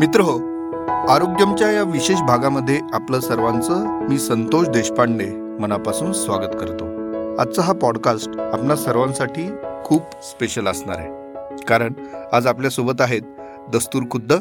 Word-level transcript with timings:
मित्र 0.00 0.20
हो 0.20 0.36
आरोग्यमच्या 1.10 1.70
या 1.70 1.82
विशेष 1.82 2.20
भागामध्ये 2.20 2.80
आपलं 2.92 3.20
सर्वांचं 3.20 4.08
मी 4.08 4.18
संतोष 4.18 4.68
देशपांडे 4.68 5.30
मनापासून 5.36 6.12
स्वागत 6.12 6.56
करतो. 6.60 6.84
आजचा 7.40 7.62
हा 7.62 7.72
पॉडकास्ट 7.72 8.28
आपणा 8.28 8.76
सर्वांसाठी 8.76 9.50
खूप 9.84 10.02
स्पेशल 10.22 10.66
असणार 10.66 10.98
आहे. 10.98 11.08
कारण 11.62 11.92
आज 12.32 12.46
आपल्यासोबत 12.46 13.00
आहेत 13.00 13.22
दस्तूर 13.72 14.02
खुद्द 14.10 14.32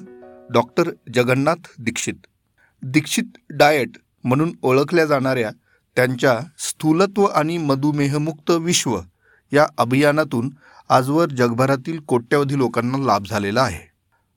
डॉक्टर 0.54 0.90
जगन्नाथ 1.16 1.68
दीक्षित. 1.80 2.14
दीक्षित 2.84 3.38
डाएट 3.50 3.90
म्हणून 4.24 4.52
ओळखल्या 4.62 5.06
जाणाऱ्या 5.06 5.50
त्यांच्या 5.96 6.40
स्थूलत्व 6.60 7.24
आणि 7.24 7.58
मधुमेहमुक्त 7.58 8.52
विश्व 8.52 9.00
या 9.54 9.68
अभियानातून 9.78 10.50
आजवर 10.90 11.30
जगभरातील 11.30 12.00
कोट्यवधी 12.00 12.58
लोकांना 12.58 12.98
लाभ 12.98 13.24
झालेला 13.30 13.62
आहे. 13.62 13.90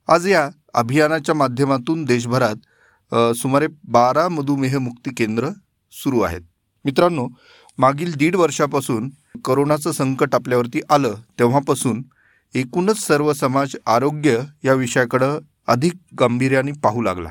आज 0.07 0.27
या 0.27 0.49
अभियानाच्या 0.73 1.35
माध्यमातून 1.35 2.03
देशभरात 2.05 3.35
सुमारे 3.37 3.67
बारा 3.83 4.27
मधुमेह 4.29 4.77
मुक्ती 4.79 5.13
केंद्र 5.17 5.49
सुरू 5.93 6.21
आहेत. 6.21 6.41
मित्रांनो 6.85 7.27
मागील 7.77 8.13
दीड 8.17 8.35
वर्षापासून 8.35 9.09
करोनाचं 9.45 9.91
संकट 9.91 10.35
आपल्यावरती 10.35 10.81
आलं 10.89 11.13
तेव्हापासून 11.39 12.01
एकूणच 12.55 12.97
सर्व 12.99 13.31
समाज 13.33 13.75
आरोग्य 13.85 14.39
या 14.63 14.73
विषयाकडं 14.73 15.39
अधिक 15.67 15.93
गांभीर्याने 16.19 16.71
पाहू 16.83 17.01
लागला. 17.01 17.29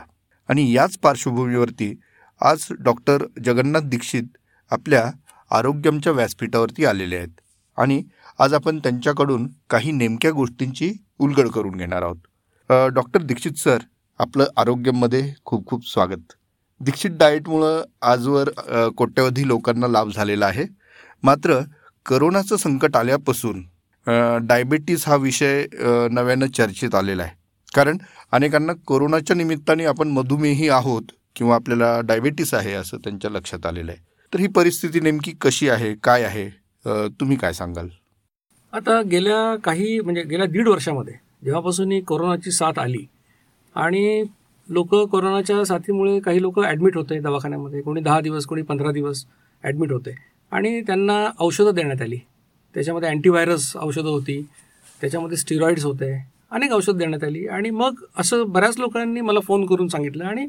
आणि 0.48 0.70
याच 0.72 0.96
पार्श्वभूमीवरती 0.98 1.92
आज 2.40 2.66
डॉक्टर 2.80 3.24
जगन्नाथ 3.44 3.80
दीक्षित 3.80 4.36
आपल्या 4.70 5.10
आरोग्यमच्या 5.50 6.12
व्यासपीठावरती 6.12 6.84
आलेले 6.84 7.16
आहेत. 7.16 7.40
आणि 7.78 8.02
आज 8.38 8.54
आपण 8.54 8.78
त्यांच्याकडून 8.78 9.48
काही 9.70 9.92
नेमक्या 9.92 10.30
गोष्टींची 10.30 10.92
उलगड 11.18 11.48
करून 11.48 11.76
घेणार 11.76 12.02
आहोत. 12.02 12.16
डॉक्टर 12.70 13.22
दीक्षित 13.22 13.58
सर 13.58 13.78
आपलं 14.20 14.46
आरोग्यमध्ये 14.56 15.22
खूप 15.44 15.66
खूप 15.66 15.86
स्वागत. 15.86 16.32
दीक्षित 16.80 17.10
डाएटमुळं 17.18 17.82
आजवर 18.02 18.48
कोट्यवधी 18.96 19.46
लोकांना 19.48 19.88
लाभ 19.88 20.10
झालेला 20.10 20.46
आहे. 20.46 20.64
मात्र 21.22 21.58
करोनाचं 22.06 22.56
संकट 22.56 22.96
आल्यापासून 22.96 23.62
डायबेटीस 24.46 25.06
हा 25.08 25.16
विषय 25.16 25.64
नव्यानं 26.10 26.46
चर्चेत 26.56 26.94
आलेला 26.94 27.22
आहे. 27.22 27.34
कारण 27.74 27.98
अनेकांना 28.32 28.72
कोरोनाच्या 28.86 29.36
निमित्ताने 29.36 29.84
आपण 29.84 30.08
मधुमेही 30.08 30.68
आहोत 30.68 31.12
किंवा 31.36 31.54
आपल्याला 31.54 32.00
डायबेटीस 32.04 32.54
आहे 32.54 32.72
असं 32.74 32.96
त्यांच्या 33.04 33.30
लक्षात 33.30 33.66
आलेलं 33.66 33.92
आहे. 33.92 34.00
तर 34.32 34.40
ही 34.40 34.46
परिस्थिती 34.56 35.00
नेमकी 35.00 35.32
कशी 35.40 35.68
आहे 35.68 35.94
काय 36.04 36.24
आहे? 36.24 36.48
तुम्ही 37.20 37.36
काय 37.36 37.52
सांगाल? 37.52 37.88
आता 38.72 39.00
गेल्या 39.10 39.54
काही 39.64 39.98
म्हणजे 40.00 40.22
गेल्या 40.22 40.46
दीड 40.46 40.68
वर्षामध्ये 40.68 41.14
जेव्हापासून 41.42 41.92
ही 41.92 42.00
कोरोनाची 42.00 42.50
साथ 42.50 42.78
आली 42.78 43.04
आणि 43.74 44.22
लोक 44.68 44.94
कोरोनाच्या 44.94 45.64
साथीमुळे 45.64 46.18
काही 46.20 46.42
लोक 46.42 46.60
ॲडमिट 46.60 46.96
होते 46.96 47.18
दवाखान्यामध्ये. 47.20 47.80
कोणी 47.82 48.00
दहा 48.00 48.20
दिवस 48.20 48.46
कोणी 48.46 48.62
पंधरा 48.62 48.90
दिवस 48.92 49.24
ॲडमिट 49.64 49.92
होते 49.92 50.14
आणि 50.52 50.80
त्यांना 50.80 51.24
औषधं 51.40 51.74
देण्यात 51.74 52.02
आली. 52.02 52.18
त्याच्यामध्ये 52.74 53.08
अँटीव्हायरस 53.08 53.72
औषधं 53.76 54.08
होती. 54.08 54.40
त्याच्यामध्ये 55.00 55.36
स्टिरॉइड्स 55.36 55.84
होते 55.84 56.12
अनेक 56.50 56.72
औषधं 56.72 56.96
देण्यात 56.98 57.24
आली. 57.24 57.46
आणि 57.46 57.70
मग 57.70 58.04
असं 58.16 58.50
बऱ्याच 58.52 58.78
लोकांनी 58.78 59.20
मला 59.20 59.40
फोन 59.40 59.66
करून 59.66 59.88
सांगितलं. 59.88 60.24
आणि 60.24 60.46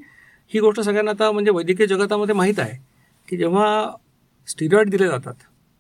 ही 0.52 0.60
गोष्ट 0.60 0.82
सगळ्यांना 0.82 1.12
आता 1.12 1.32
म्हणजे 1.32 1.52
वैद्यकीय 1.52 1.88
जगतामध्ये 1.88 2.36
माहीत 2.36 2.60
आहे 2.60 2.78
की 3.28 3.38
जेव्हा 3.38 3.90
स्टिरॉइड 4.48 4.90
दिले 4.90 5.08
जातात 5.08 5.34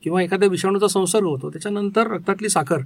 किंवा 0.03 0.21
एखाद्या 0.21 0.49
विषाणूचा 0.49 0.87
संसर्ग 0.87 1.25
होतो 1.25 1.49
त्याच्यानंतर 1.49 2.07
रक्तातली 2.07 2.49
साखर 2.49 2.81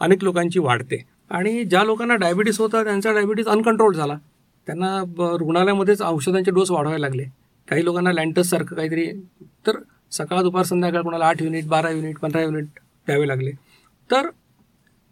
अनेक 0.00 0.24
लोकांची 0.24 0.58
वाढते. 0.58 1.04
आणि 1.30 1.64
ज्या 1.64 1.84
लोकांना 1.84 2.16
डायबिटीस 2.16 2.60
होता 2.60 2.84
त्यांचा 2.84 3.12
डायबिटीस 3.12 3.46
अनकंट्रोल 3.46 3.94
झाला. 3.94 4.18
त्यांना 4.66 5.04
ब- 5.04 5.22
रुग्णालयामध्येच 5.22 6.02
औषधांचे 6.02 6.50
डोस 6.50 6.70
वाढवायला 6.70 6.98
लागले. 6.98 7.24
काही 7.68 7.84
लोकांना 7.84 8.12
लँटससारखं 8.12 8.76
काहीतरी 8.76 9.06
तर 9.66 9.72
सकाळ 10.10 10.42
दुपार 10.42 10.62
संध्याकाळ 10.62 11.02
कोणाला 11.02 11.26
आठ 11.26 11.42
युनिट 11.42 11.66
बारा 11.66 11.90
युनिट 11.90 12.18
पंधरा 12.18 12.42
युनिट 12.42 12.64
द्यावे 13.06 13.28
लागले. 13.28 13.50
तर 14.10 14.30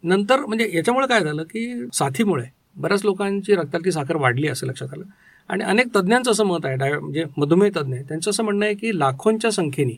नंतर 0.03 0.39
म्हणजे 0.39 0.71
याच्यामुळे 0.73 1.07
काय 1.07 1.19
झालं 1.19 1.43
की 1.43 1.87
साथीमुळे 1.93 2.45
बऱ्याच 2.75 3.05
लोकांची 3.05 3.55
रक्तातली 3.55 3.91
साखर 3.91 4.15
वाढली 4.15 4.47
असं 4.47 4.67
लक्षात 4.67 4.87
आलं. 4.93 5.03
आणि 5.49 5.63
अनेक 5.63 5.85
तज्ज्ञांचं 5.95 6.31
असं 6.31 6.43
मत 6.43 6.65
आहे 6.65 6.75
डाय 6.75 6.99
म्हणजे 6.99 7.23
मधुमेह 7.37 7.71
तज्ज्ञ 7.77 7.93
आहे 7.93 8.03
त्यांचं 8.03 8.31
असं 8.31 8.43
म्हणणं 8.43 8.65
आहे 8.65 8.75
की 8.75 8.99
लाखोंच्या 8.99 9.51
संख्येने 9.51 9.97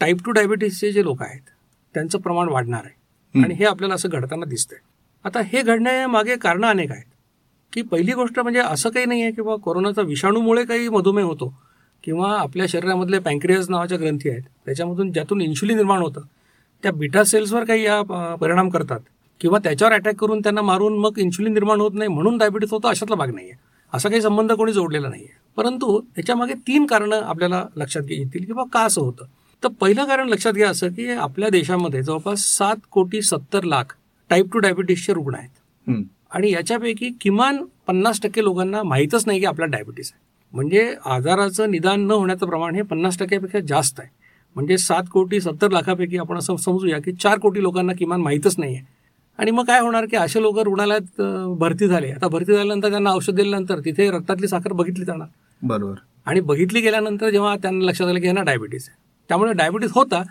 टाईप 0.00 0.16
टू 0.24 0.30
डायबिटीसचे 0.30 0.92
जे 0.92 1.04
लोक 1.04 1.22
आहेत 1.22 1.40
त्यांचं 1.94 2.18
प्रमाण 2.18 2.48
वाढणार 2.48 2.80
आहे. 2.84 2.94
आणि 3.44 3.54
हे 3.54 3.64
आपल्याला 3.64 3.94
असं 3.94 4.08
घडताना 4.12 4.44
दिसतंय. 4.44 4.78
आता 5.24 5.40
हे 5.42 5.62
घडण्यामागे 5.62 6.36
कारणं 6.36 6.66
अनेक 6.66 6.90
आहेत. 6.92 7.04
की 7.72 7.82
पहिली 7.82 8.12
गोष्ट 8.12 8.38
म्हणजे 8.40 8.60
असं 8.60 8.90
काही 8.90 9.06
नाही 9.06 9.22
आहे 9.22 9.32
की 9.32 9.42
बाबा 9.42 9.56
कोरोनाचा 9.64 10.02
विषाणूमुळे 10.02 10.64
काही 10.64 10.88
मधुमेह 10.88 11.24
होतो 11.24 11.52
किंवा 12.04 12.30
आपल्या 12.40 12.66
शरीरामधले 12.68 13.18
पँक्रियास 13.18 13.68
नावाच्या 13.70 13.98
ग्रंथी 13.98 14.30
आहेत. 14.30 14.42
त्याच्यामधून 14.66 15.10
ज्यातून 15.12 15.40
इन्शुलिन 15.40 15.76
निर्माण 15.76 16.02
होतं 16.02 16.20
त्या 16.82 16.92
बिटा 16.92 17.24
सेल्सवर 17.24 17.64
काही 17.64 17.84
या 17.84 18.00
परिणाम 18.40 18.68
करतात. 18.68 19.00
किंवा 19.40 19.58
त्याच्यावर 19.64 19.94
अटॅक 19.94 20.14
करून 20.14 20.40
त्यांना 20.40 20.62
मारून 20.62 20.98
मग 20.98 21.18
इन्शुलिन 21.18 21.52
निर्माण 21.52 21.80
होत 21.80 21.90
नाही 21.94 22.08
म्हणून 22.10 22.38
डायबिटीस 22.38 22.70
होतं 22.72 22.88
अशातला 22.88 23.16
भाग 23.16 23.34
नाही 23.34 23.50
आहे 23.50 23.58
असा 23.92 24.08
काही 24.08 24.20
संबंध 24.22 24.52
कोणी 24.52 24.72
जोडलेला 24.72 25.08
नाही 25.08 25.22
आहे 25.24 25.36
परंतु 25.56 26.00
त्याच्यामागे 26.16 26.54
तीन 26.66 26.86
कारणं 26.86 27.20
आपल्याला 27.20 27.64
लक्षात 27.76 28.02
घेतील 28.02 28.18
येतील 28.20 28.44
की 28.44 28.52
बाबा 28.52 28.68
का 28.72 28.84
असं 28.84 29.00
होतं. 29.00 29.24
तर 29.62 29.68
पहिलं 29.80 30.04
कारण 30.04 30.28
लक्षात 30.28 30.52
घ्या 30.52 30.70
असं 30.70 30.88
की 30.88 31.08
आपल्या 31.10 31.48
देशामध्ये 31.48 32.02
जवळपास 32.02 32.44
सात 32.48 32.76
कोटी 32.90 33.22
सत्तर 33.22 33.64
लाख 33.64 33.94
टाईप 34.30 34.52
टू 34.52 34.58
डायबिटीसचे 34.58 35.12
रुग्ण 35.12 35.34
आहेत. 35.34 36.04
आणि 36.30 36.50
याच्यापैकी 36.52 37.10
किमान 37.20 37.62
पन्नास 37.86 38.20
टक्के 38.22 38.42
लोकांना 38.44 38.82
माहीतच 38.82 39.26
नाही 39.26 39.40
की 39.40 39.46
आपला 39.46 39.66
डायबिटीस 39.66 40.10
आहे. 40.12 40.26
म्हणजे 40.52 40.92
आजाराचं 41.06 41.70
निदान 41.70 42.06
न 42.06 42.10
होण्याचं 42.10 42.46
प्रमाण 42.46 42.74
हे 42.74 42.82
पन्नास 42.82 43.18
टक्क्यापेक्षा 43.18 43.58
जास्त 43.68 44.00
आहे. 44.00 44.08
म्हणजे 44.56 44.76
सात 44.78 45.04
कोटी 45.12 45.40
सत्तर 45.40 45.70
लाखापैकी 45.70 46.18
आपण 46.18 46.38
असं 46.38 46.56
समजूया 46.56 46.98
की 46.98 47.12
चार 47.12 47.38
कोटी 47.38 47.62
लोकांना 47.62 47.92
किमान 47.92 48.20
माहीतच 48.20 48.54
नाही 48.58 48.74
आहे 48.74 48.84
आणि 49.38 49.50
मग 49.50 49.64
काय 49.64 49.80
होणार 49.80 50.04
की 50.04 50.16
असे 50.16 50.40
लोक 50.42 50.58
रुग्णालयात 50.58 51.20
भरती 51.58 51.88
झाले. 51.88 52.10
आता 52.10 52.28
भरती 52.28 52.52
झाल्यानंतर 52.52 52.90
त्यांना 52.90 53.10
औषध 53.10 53.34
दिल्यानंतर 53.34 53.80
तिथे 53.84 54.10
रक्तातली 54.10 54.48
साखर 54.48 54.72
बघितली 54.72 55.04
जाणार. 55.04 55.28
बरोबर. 55.62 55.94
आणि 56.26 56.40
बघितली 56.40 56.80
गेल्यानंतर 56.80 57.30
जेव्हा 57.30 57.54
त्यांना 57.56 57.84
लक्षात 57.84 58.08
आलं 58.08 58.20
की 58.20 58.26
यांना 58.26 58.42
डायबिटीस 58.42 58.88
आहे. 58.88 58.96
त्यामुळे 59.30 59.52
डायबिटीस 59.52 59.90
होता 59.94 60.22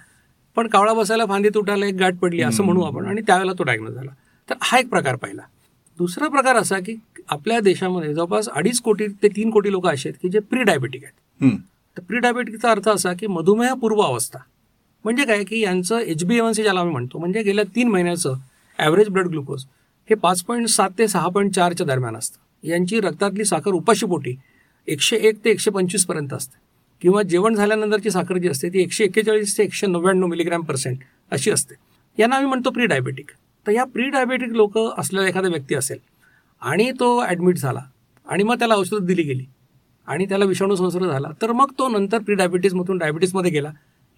पण 0.57 0.68
कावळा 0.68 0.94
बसायला 0.94 1.25
फांदी 1.25 1.50
तुटायला 1.50 1.85
एक 1.85 1.94
गाठ 1.94 2.16
पडली 2.16 2.41
असं 2.41 2.63
म्हणू 2.63 2.81
आपण. 2.81 3.06
आणि 3.06 3.22
त्यावेळेला 3.22 3.53
तो 3.53 3.63
डायग्नोज 3.63 3.94
झाला. 3.94 4.12
तर 4.50 4.56
हा 4.62 4.79
एक 4.79 4.90
प्रकार 4.90 5.16
पाहिला. 5.16 5.41
दुसरा 5.97 6.28
प्रकार 6.28 6.56
असा 6.56 6.79
की 6.79 6.95
आपल्या 7.29 7.59
देशामध्ये 7.59 8.13
जवळपास 8.13 8.50
अडीच 8.50 8.81
कोटी 8.81 9.07
ते 9.07 9.28
तीन 9.28 9.50
कोटी 9.50 9.72
लोक 9.72 9.88
असे 9.88 10.09
आहेत 10.09 10.19
की 10.22 10.29
जे 10.29 10.40
प्री 10.40 10.63
डायबेटिक 10.63 11.03
आहेत. 11.03 11.44
हं. 11.44 11.57
तर 11.97 12.01
प्री 12.01 12.19
डायबेटिकचा 12.19 12.72
अर्थ 12.72 12.90
असा 12.90 13.13
की 13.13 13.28
मधुमेह 13.28 13.73
पूर्व 13.73 14.01
अवस्था. 14.01 14.40
म्हणजे 15.03 15.25
काय 15.25 15.44
की 15.44 15.59
यांचं 15.59 15.97
एच 15.97 16.23
बी 16.23 16.38
एन 16.38 16.51
सी 16.51 16.63
ज्याला 16.63 16.79
आम्ही 16.79 16.94
म्हणतो 16.94 17.19
म्हणजे 17.19 17.41
गेल्या 17.41 17.66
तीन 17.75 17.88
महिन्याचं 17.88 18.34
ॲव्हरेज 18.78 19.09
ब्लड 19.09 19.28
ग्लुकोज 19.28 19.63
हे 20.09 20.16
पाच 20.16 20.44
पॉईंट 20.44 20.67
सात 20.67 20.90
ते 20.97 21.07
सहा 21.07 21.28
पॉईंट 21.28 21.56
चारच्या 21.56 21.88
दरम्यान 21.88 22.16
असतं. 22.16 22.67
यांची 22.67 23.00
रक्तातली 23.00 23.46
साखर 23.46 23.72
उपाशीपोटी 23.72 24.35
एकशे 24.88 25.17
एक 25.17 25.35
ते 25.46 25.50
एकशे 25.50 25.72
पंचवीसपर्यंत 25.72 26.34
असते. 26.34 26.66
किंवा 27.02 27.22
जेवण 27.24 27.56
झाल्यानंतरची 27.56 28.12
साखर 28.12 28.38
जी 28.38 28.47
असते 28.47 28.69
ती 28.69 28.81
एकशे 28.81 29.03
एक्केचाळीस 29.03 29.58
ते 29.58 29.63
एकशे 29.63 29.88
नव्याण्णव 29.88 30.28
मिलीग्रॅम 30.28 30.62
पर्सेंट 30.62 30.97
अशी 31.31 31.52
असते. 31.52 31.75
यांना 32.18 32.35
आम्ही 32.35 32.50
म्हणतो 32.50 32.69
प्री 32.69 32.85
डायबेटिक 32.85 33.31
तर 33.66 33.72
या 33.72 33.84
प्री 33.84 34.09
डायबेटिक 34.09 34.52
लोक 34.52 34.78
असलेला 34.78 35.28
एखादा 35.28 35.47
व्यक्ती 35.47 35.75
असेल 35.75 35.97
आणि 36.62 36.91
तो 36.91 37.18
ॲडमिट 37.22 37.58
झाला 37.58 37.81
आणि 38.28 38.44
मग 38.44 38.56
त्याला 38.59 38.75
औषधं 38.75 39.06
दिली 39.06 39.24
गेली 39.24 39.46
आणि 40.08 40.25
त्याला 40.25 40.46
विषाणू 40.46 40.75
संसर्ग 40.75 41.12
झाला 41.12 41.28
तर 41.41 41.52
मग 41.52 41.72
तो 41.80 41.88
नंतर 41.90 42.18
प्री 42.18 42.35
डायबिटीसमधून 42.35 42.97
डायबिटीसमध्ये 42.97 43.52
गेला 43.52 43.69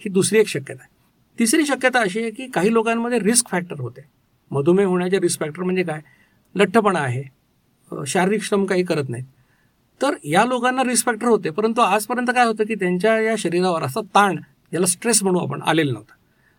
ही 0.01 0.09
दुसरी 0.09 0.40
एक 0.40 0.47
शक्यता 0.47 0.81
आहे. 0.81 0.97
तिसरी 1.40 1.66
शक्यता 1.66 2.00
अशी 2.00 2.22
आहे 2.22 2.31
की 2.31 2.47
काही 2.47 2.73
लोकांमध्ये 2.73 3.19
रिस्क 3.19 3.50
फॅक्टर 3.50 3.79
होते. 3.79 4.01
मधुमेह 4.51 4.88
होण्याचे 4.88 5.19
रिस्क 5.19 5.40
फॅक्टर 5.40 5.63
म्हणजे 5.63 5.84
काय? 5.84 6.00
लठ्ठपणा 6.56 7.00
आहे 7.00 7.23
शारीरिक 8.07 8.44
श्रम 8.44 8.66
काही 8.66 8.84
करत 8.84 9.09
नाहीत. 9.09 9.26
तर 10.01 10.16
या 10.23 10.43
लोकांना 10.46 10.84
रिस्पेक्टर 10.84 11.28
होते 11.28 11.49
परंतु 11.49 11.81
आजपर्यंत 11.81 12.28
काय 12.35 12.46
होतं 12.46 12.63
की 12.63 12.75
त्यांच्या 12.75 13.19
या 13.22 13.35
शरीरावर 13.37 13.84
असा 13.84 14.01
ताण 14.16 14.35
ज्याला 14.72 14.85
स्ट्रेस 14.85 15.22
म्हणू 15.23 15.40
आपण 15.40 15.61
आलेला 15.61 15.91
नव्हता. 15.91 16.13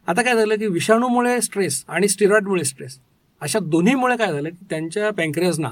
आता 0.06 0.22
काय 0.22 0.34
झालं 0.34 0.56
की 0.56 0.66
विषाणूमुळे 0.66 1.40
स्ट्रेस 1.40 1.84
आणि 1.88 2.08
स्टिरॉइडमुळे 2.08 2.64
स्ट्रेस 2.64 2.98
अशा 3.42 3.58
दोन्हीमुळे 3.62 4.16
काय 4.16 4.32
झालं 4.32 4.48
की 4.48 4.64
त्यांच्या 4.70 5.10
पँक्रियाजना 5.12 5.70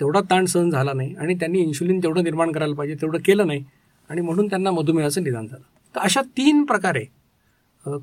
तेवढा 0.00 0.20
ताण 0.30 0.44
सहन 0.44 0.70
झाला 0.70 0.92
नाही 0.92 1.14
आणि 1.14 1.34
त्यांनी 1.34 1.58
इन्शुलिन 1.58 1.98
तेवढं 2.02 2.24
निर्माण 2.24 2.52
करायला 2.52 2.74
पाहिजे 2.74 2.94
तेवढं 3.00 3.18
केलं 3.24 3.46
नाही 3.46 3.64
आणि 4.10 4.20
म्हणून 4.20 4.46
त्यांना 4.46 4.70
मधुमेहाचं 4.70 5.22
निदान 5.22 5.46
झालं. 5.46 5.62
तर 5.94 6.00
अशा 6.00 6.22
तीन 6.36 6.64
प्रकारे 6.64 7.04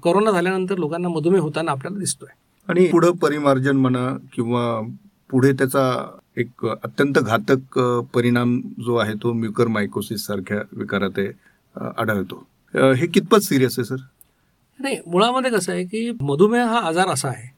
कोरोना 0.03 0.31
झाल्यानंतर 0.31 0.77
लोकांना 0.77 1.09
मधुमेह 1.09 1.41
होताना 1.41 1.71
आपल्याला 1.71 1.99
दिसतोय. 1.99 2.29
आणि 2.67 2.85
पुढं 2.87 3.11
परिमार्जन 3.11 3.77
म्हणा 3.77 4.07
किंवा 4.33 4.63
पुढे 5.29 5.51
त्याचा 5.51 5.83
एक 6.37 6.65
अत्यंत 6.65 7.17
घातक 7.19 7.77
परिणाम 8.13 8.59
जो 8.85 8.95
आहे 8.95 9.13
तो 9.23 9.31
म्युकर 9.33 9.67
मायकोसिस 9.67 10.25
सारख्या 10.25 10.57
विकारात 10.77 11.19
आढळतो. 11.75 12.35
हे 12.97 13.07
कितपत 13.07 13.43
सिरियस 13.43 13.79
आहे 13.79 13.85
सर 13.85 14.03
नाही 14.79 14.97
मुळामध्ये 15.07 15.51
कसं 15.51 15.71
आहे 15.71 15.83
की 15.85 16.11
मधुमेह 16.21 16.65
हा 16.65 16.79
आजार 16.87 17.09
असा 17.09 17.27
आहे 17.27 17.49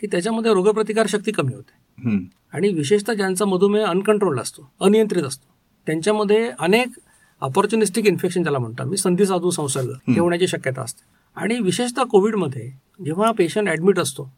की 0.00 0.06
त्याच्यामध्ये 0.06 0.52
रोगप्रतिकार 0.54 1.06
शक्ती 1.08 1.32
कमी 1.32 1.54
होते. 1.54 2.26
आणि 2.52 2.72
विशेषतः 2.74 3.14
ज्यांचा 3.14 3.44
मधुमेह 3.44 3.86
अनकंट्रोल्ड 3.86 4.40
असतो 4.40 4.70
अनियंत्रित 4.80 5.24
असतो 5.24 5.46
त्यांच्यामध्ये 5.86 6.50
अनेक 6.58 6.98
ऑपॉर्च्युनिस्टिक 7.42 8.06
इन्फेक्शन 8.06 8.42
ज्याला 8.42 8.58
म्हणतो 8.58 8.84
मी 8.88 8.96
संधी 8.96 9.26
साधू 9.26 9.50
संसर्ग 9.50 9.90
हे 10.08 10.18
होण्याची 10.20 10.46
शक्यता 10.48 10.82
असते. 10.82 11.04
आणि 11.36 11.58
विशेषतः 11.62 12.04
कोविडमध्ये 12.10 12.70
जेव्हा 13.04 13.30
पेशंट 13.38 13.68
ॲडमिट 13.68 13.98
असतो 13.98 14.30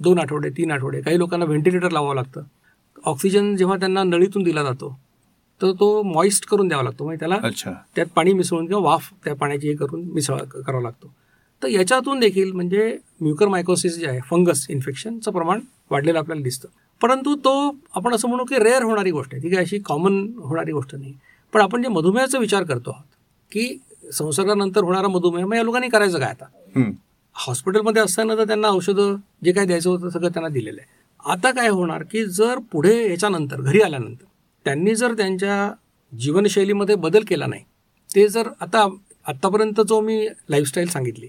दोन 0.00 0.18
आठवडे 0.18 0.48
तीन 0.56 0.70
आठवडे 0.70 1.00
काही 1.00 1.18
लोकांना 1.18 1.44
व्हेंटिलेटर 1.46 1.90
लावावं 1.92 2.14
लागतं 2.14 2.42
ऑक्सिजन 3.04 3.56
जेव्हा 3.56 3.76
त्यांना 3.76 4.02
नळीतून 4.04 4.42
दिला 4.42 4.62
जातो 4.62 4.98
तर 5.62 5.72
तो 5.72 6.02
मॉइस्ट 6.02 6.46
करून 6.46 6.68
द्यावा 6.68 6.84
लागतो. 6.84 7.04
म्हणजे 7.04 7.18
त्याला 7.18 7.38
अच्छा. 7.42 7.72
त्यात 7.96 8.06
पाणी 8.14 8.32
मिसळून 8.32 8.66
किंवा 8.66 8.90
वाफ 8.90 9.10
त्या 9.24 9.34
पाण्याची 9.34 9.68
हे 9.68 9.74
करून 9.74 10.04
मिसळ 10.04 10.36
करावा 10.36 10.82
लागतो. 10.82 11.12
तर 11.62 11.68
याच्यातून 11.68 12.20
देखील 12.20 12.52
म्हणजे 12.52 12.98
म्युकर 13.20 13.48
मायकोसिस 13.48 13.98
जे 13.98 14.06
आहे 14.06 14.20
फंगस 14.20 14.66
इन्फेक्शनचं 14.70 15.30
प्रमाण 15.30 15.60
वाढलेलं 15.90 16.18
आपल्याला 16.18 16.42
दिसतं. 16.42 16.68
परंतु 17.00 17.34
तो 17.34 17.76
आपण 17.94 18.14
असं 18.14 18.28
म्हणू 18.28 18.44
की 18.44 18.58
रेअर 18.58 18.82
होणारी 18.82 19.10
गोष्ट 19.10 19.34
आहे. 19.34 19.42
ती 19.42 19.48
काही 19.48 19.64
अशी 19.64 19.78
कॉमन 19.78 20.26
होणारी 20.38 20.72
गोष्ट 20.72 20.94
नाही. 20.94 21.14
पण 21.52 21.60
आपण 21.60 21.82
जे 21.82 21.88
मधुमेहाचा 21.88 22.38
विचार 22.38 22.64
करतो 22.64 22.90
आहोत 22.90 23.04
की 23.52 23.78
संसर्गानंतर 24.12 24.84
होणारा 24.84 25.08
मधुमेह 25.08 25.46
मग 25.46 25.56
या 25.56 25.62
लोकांनी 25.62 25.88
करायचं 25.88 26.18
काय 26.18 26.30
आता. 26.30 26.44
हॉस्पिटलमध्ये 27.34 28.02
असताना 28.02 28.36
तर 28.36 28.44
त्यांना 28.44 28.68
औषधं 28.68 29.16
जे 29.44 29.52
काय 29.52 29.66
द्यायचं 29.66 29.90
होतं 29.90 30.08
सगळं 30.08 30.28
त्यांना 30.28 30.48
दिलेलं 30.48 30.80
आहे. 30.80 30.91
आता 31.24 31.50
काय 31.50 31.68
होणार 31.68 32.02
की 32.02 32.24
जर 32.26 32.58
पुढे 32.72 32.94
याच्यानंतर 33.10 33.60
घरी 33.60 33.80
आल्यानंतर 33.80 34.24
त्यांनी 34.66 34.94
जर 34.94 35.12
त्यांच्या 35.12 35.70
जीवनशैलीमध्ये 36.12 36.94
बदल 36.94 37.24
केला 37.28 37.46
नाही 37.46 37.62
ते 38.10 38.26
जर 38.28 38.48
आता 38.60 38.86
आत्तापर्यंत 39.26 39.80
जो 39.80 40.00
मी 40.00 40.26
लाईफस्टाईल 40.50 40.88
सांगितली 40.88 41.26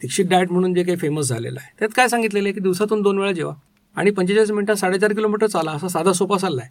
दीक्षित 0.00 0.26
डाएट 0.26 0.50
म्हणून 0.52 0.74
जे 0.74 0.82
काही 0.82 0.96
फेमस 0.96 1.28
झालेलं 1.28 1.60
आहे 1.60 1.72
त्यात 1.78 1.90
काय 1.96 2.08
सांगितलेलं 2.08 2.46
आहे 2.48 2.54
की 2.54 2.60
दिवसातून 2.60 3.02
दोन 3.02 3.18
वेळा 3.18 3.32
जेवा 3.32 3.52
आणि 3.96 4.10
पंचेचाळीस 4.10 4.50
मिनिटात 4.50 4.76
साडेचार 4.76 5.12
किलोमीटर 5.12 5.46
चाला 5.46 5.70
असा 5.70 5.88
साधा 5.88 6.12
सोपा 6.12 6.38
सल्ला 6.38 6.62
आहे. 6.62 6.70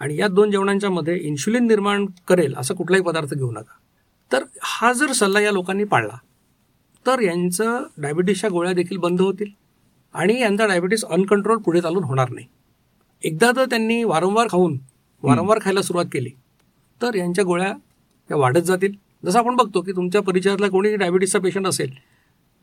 आणि 0.00 0.16
या 0.16 0.26
दोन 0.28 0.50
जेवणांच्या 0.50 0.90
मध्ये 0.90 1.16
इन्शुलिन 1.18 1.66
निर्माण 1.66 2.04
करेल 2.28 2.54
असा 2.56 2.74
कुठलाही 2.74 3.02
पदार्थ 3.02 3.34
घेऊ 3.34 3.50
नका. 3.50 3.72
तर 4.30 4.44
हा 4.62 4.92
जर 4.92 5.12
सल्ला 5.12 5.40
या 5.40 5.52
लोकांनी 5.52 5.84
पाळला 5.84 6.16
तर 7.06 7.20
यांचं 7.20 7.82
डायबिटीसच्या 7.98 8.50
गोळ्या 8.50 8.72
देखील 8.72 8.96
बंद 8.96 9.20
होतील. 9.20 9.50
आणि 10.14 10.40
यांचा 10.40 10.66
डायबिटीस 10.66 11.04
अनकंट्रोल 11.04 11.58
पुढे 11.58 11.80
चालून 11.80 12.04
होणार 12.04 12.30
नाही. 12.30 12.46
एकदा 13.22 13.50
तर 13.56 13.64
त्यांनी 13.64 14.02
वारंवार 14.04 14.46
खाऊन 14.50 14.76
वारंवार 15.22 15.58
खायला 15.62 15.82
सुरुवात 15.82 16.06
केली 16.12 16.30
तर 17.00 17.14
यांच्या 17.14 17.44
गोळ्या 17.44 17.72
त्या 18.28 18.36
वाढत 18.36 18.60
जातील. 18.60 18.92
जसं 19.24 19.38
आपण 19.38 19.56
बघतो 19.56 19.80
की 19.80 19.92
तुमच्या 19.92 20.22
परिचयातला 20.22 20.68
कोणी 20.68 20.94
डायबिटीसचा 20.96 21.38
पेशंट 21.38 21.66
असेल 21.66 21.94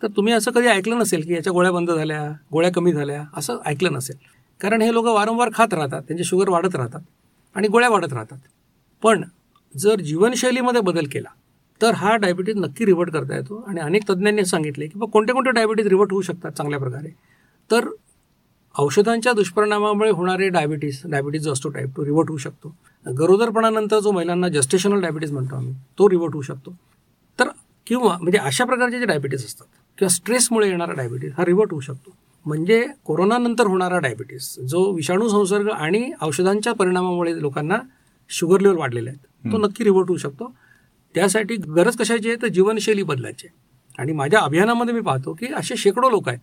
तर 0.01 0.07
तुम्ही 0.07 0.33
असं 0.33 0.51
कधी 0.51 0.67
ऐकलं 0.67 0.97
नसेल 0.97 1.21
की 1.21 1.33
याच्या 1.33 1.53
गोळ्या 1.53 1.71
बंद 1.71 1.91
झाल्या 1.91 2.21
गोळ्या 2.51 2.71
कमी 2.71 2.91
झाल्या 2.93 3.23
असं 3.37 3.57
ऐकलं 3.65 3.93
नसेल. 3.93 4.15
कारण 4.59 4.81
हे 4.81 4.93
लोक 4.93 5.05
वारंवार 5.05 5.49
खात 5.53 5.73
राहतात 5.73 6.01
त्यांचे 6.01 6.23
शुगर 6.23 6.49
वाढत 6.49 6.75
राहतात 6.75 7.01
आणि 7.55 7.67
गोळ्या 7.67 7.89
वाढत 7.89 8.13
राहतात. 8.13 8.37
पण 9.03 9.23
जर 9.73 10.01
जीवनशैलीमध्ये 10.01 10.81
बदल 10.81 11.05
केला 11.11 11.29
तर 11.81 11.93
हा 11.93 12.15
डायबिटीज 12.15 12.55
नक्की 12.57 12.85
रिव्हर्ट 12.85 13.09
करता 13.11 13.35
येतो. 13.35 13.63
आणि 13.67 13.79
अनेक 13.79 14.09
तज्ज्ञांनी 14.09 14.45
सांगितले 14.45 14.87
की 14.87 14.99
बा 14.99 15.05
कोणते 15.05 15.33
कोणते 15.33 15.51
डायबिटीज 15.51 15.87
रिवर्ट 15.87 16.11
होऊ 16.11 16.21
शकतात 16.21 16.51
चांगल्या 16.51 16.79
प्रकारे. 16.79 17.09
तर 17.71 17.87
औषधांच्या 18.75 19.33
दुष्परिणामामुळे 19.33 20.09
होणारे 20.09 20.47
डायबिटीस 20.49 21.01
डायबिटीज 21.05 21.41
जो 21.41 21.51
असतो 21.51 21.69
टाईप 21.69 21.89
टू 21.95 22.05
रिव्हर्ट 22.05 22.29
होऊ 22.29 22.37
शकतो. 22.37 22.75
गरोदरपणानंतर 23.05 23.99
जो 23.99 24.11
महिलांना 24.11 24.47
जस्टेशनल 24.49 25.01
डायबिटीज 25.01 25.31
म्हणतो 25.31 25.55
आम्ही 25.55 25.73
तो 25.99 26.09
रिव्हर्ट 26.09 26.33
होऊ 26.33 26.41
शकतो. 26.41 26.73
तर 27.39 27.47
किंवा 27.87 28.17
म्हणजे 28.21 28.37
अशा 28.37 28.65
प्रकारचे 28.65 28.99
जे 28.99 29.05
डायबिटीज 29.05 29.45
असतात 29.45 29.65
किंवा 29.97 30.09
स्ट्रेसमुळे 30.09 30.69
येणारा 30.69 30.93
डायबिटीज 30.93 31.31
हा 31.37 31.45
रिव्हर्ट 31.45 31.71
होऊ 31.71 31.79
शकतो. 31.79 32.15
म्हणजे 32.45 32.85
कोरोनानंतर 33.05 33.67
होणारा 33.67 33.99
डायबिटीस 33.99 34.55
जो 34.69 34.91
विषाणू 34.91 35.27
संसर्ग 35.29 35.69
आणि 35.69 36.11
औषधांच्या 36.21 36.73
परिणामामुळे 36.73 37.39
लोकांना 37.41 37.77
शुगर 38.29 38.61
लेवल 38.61 38.77
वाढलेले 38.77 39.09
आहेत 39.09 39.51
तो 39.51 39.57
नक्की 39.57 39.83
रिव्हर्ट 39.83 40.09
होऊ 40.09 40.17
शकतो. 40.17 40.51
त्यासाठी 41.15 41.55
गरज 41.55 41.95
कशाची 41.97 42.29
आहे? 42.29 42.41
तर 42.41 42.47
जीवनशैली 42.47 43.03
बदलायची 43.03 43.47
आहे. 43.47 44.01
आणि 44.01 44.13
माझ्या 44.13 44.39
अभियानामध्ये 44.39 44.93
मी 44.93 45.01
पाहतो 45.01 45.33
की 45.33 45.47
असे 45.55 45.75
शेकडो 45.77 46.09
लोक 46.09 46.27
आहेत 46.29 46.39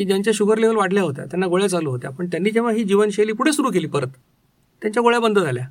की 0.00 0.04
ज्यांच्या 0.06 0.32
शुगर 0.34 0.58
लेवल 0.58 0.76
वाढल्या 0.76 1.02
होत्या 1.02 1.24
त्यांना 1.24 1.46
गोळ्या 1.46 1.68
चालू 1.68 1.90
होत्या. 1.90 2.10
पण 2.10 2.26
त्यांनी 2.26 2.50
जेव्हा 2.50 2.72
ही 2.72 2.84
जीवनशैली 2.84 3.32
पुढे 3.32 3.52
सुरू 3.52 3.70
केली 3.70 3.86
परत 3.86 4.08
त्यांच्या 4.82 5.02
गोळ्या 5.02 5.20
बंद 5.20 5.38
झाल्या. 5.38 5.66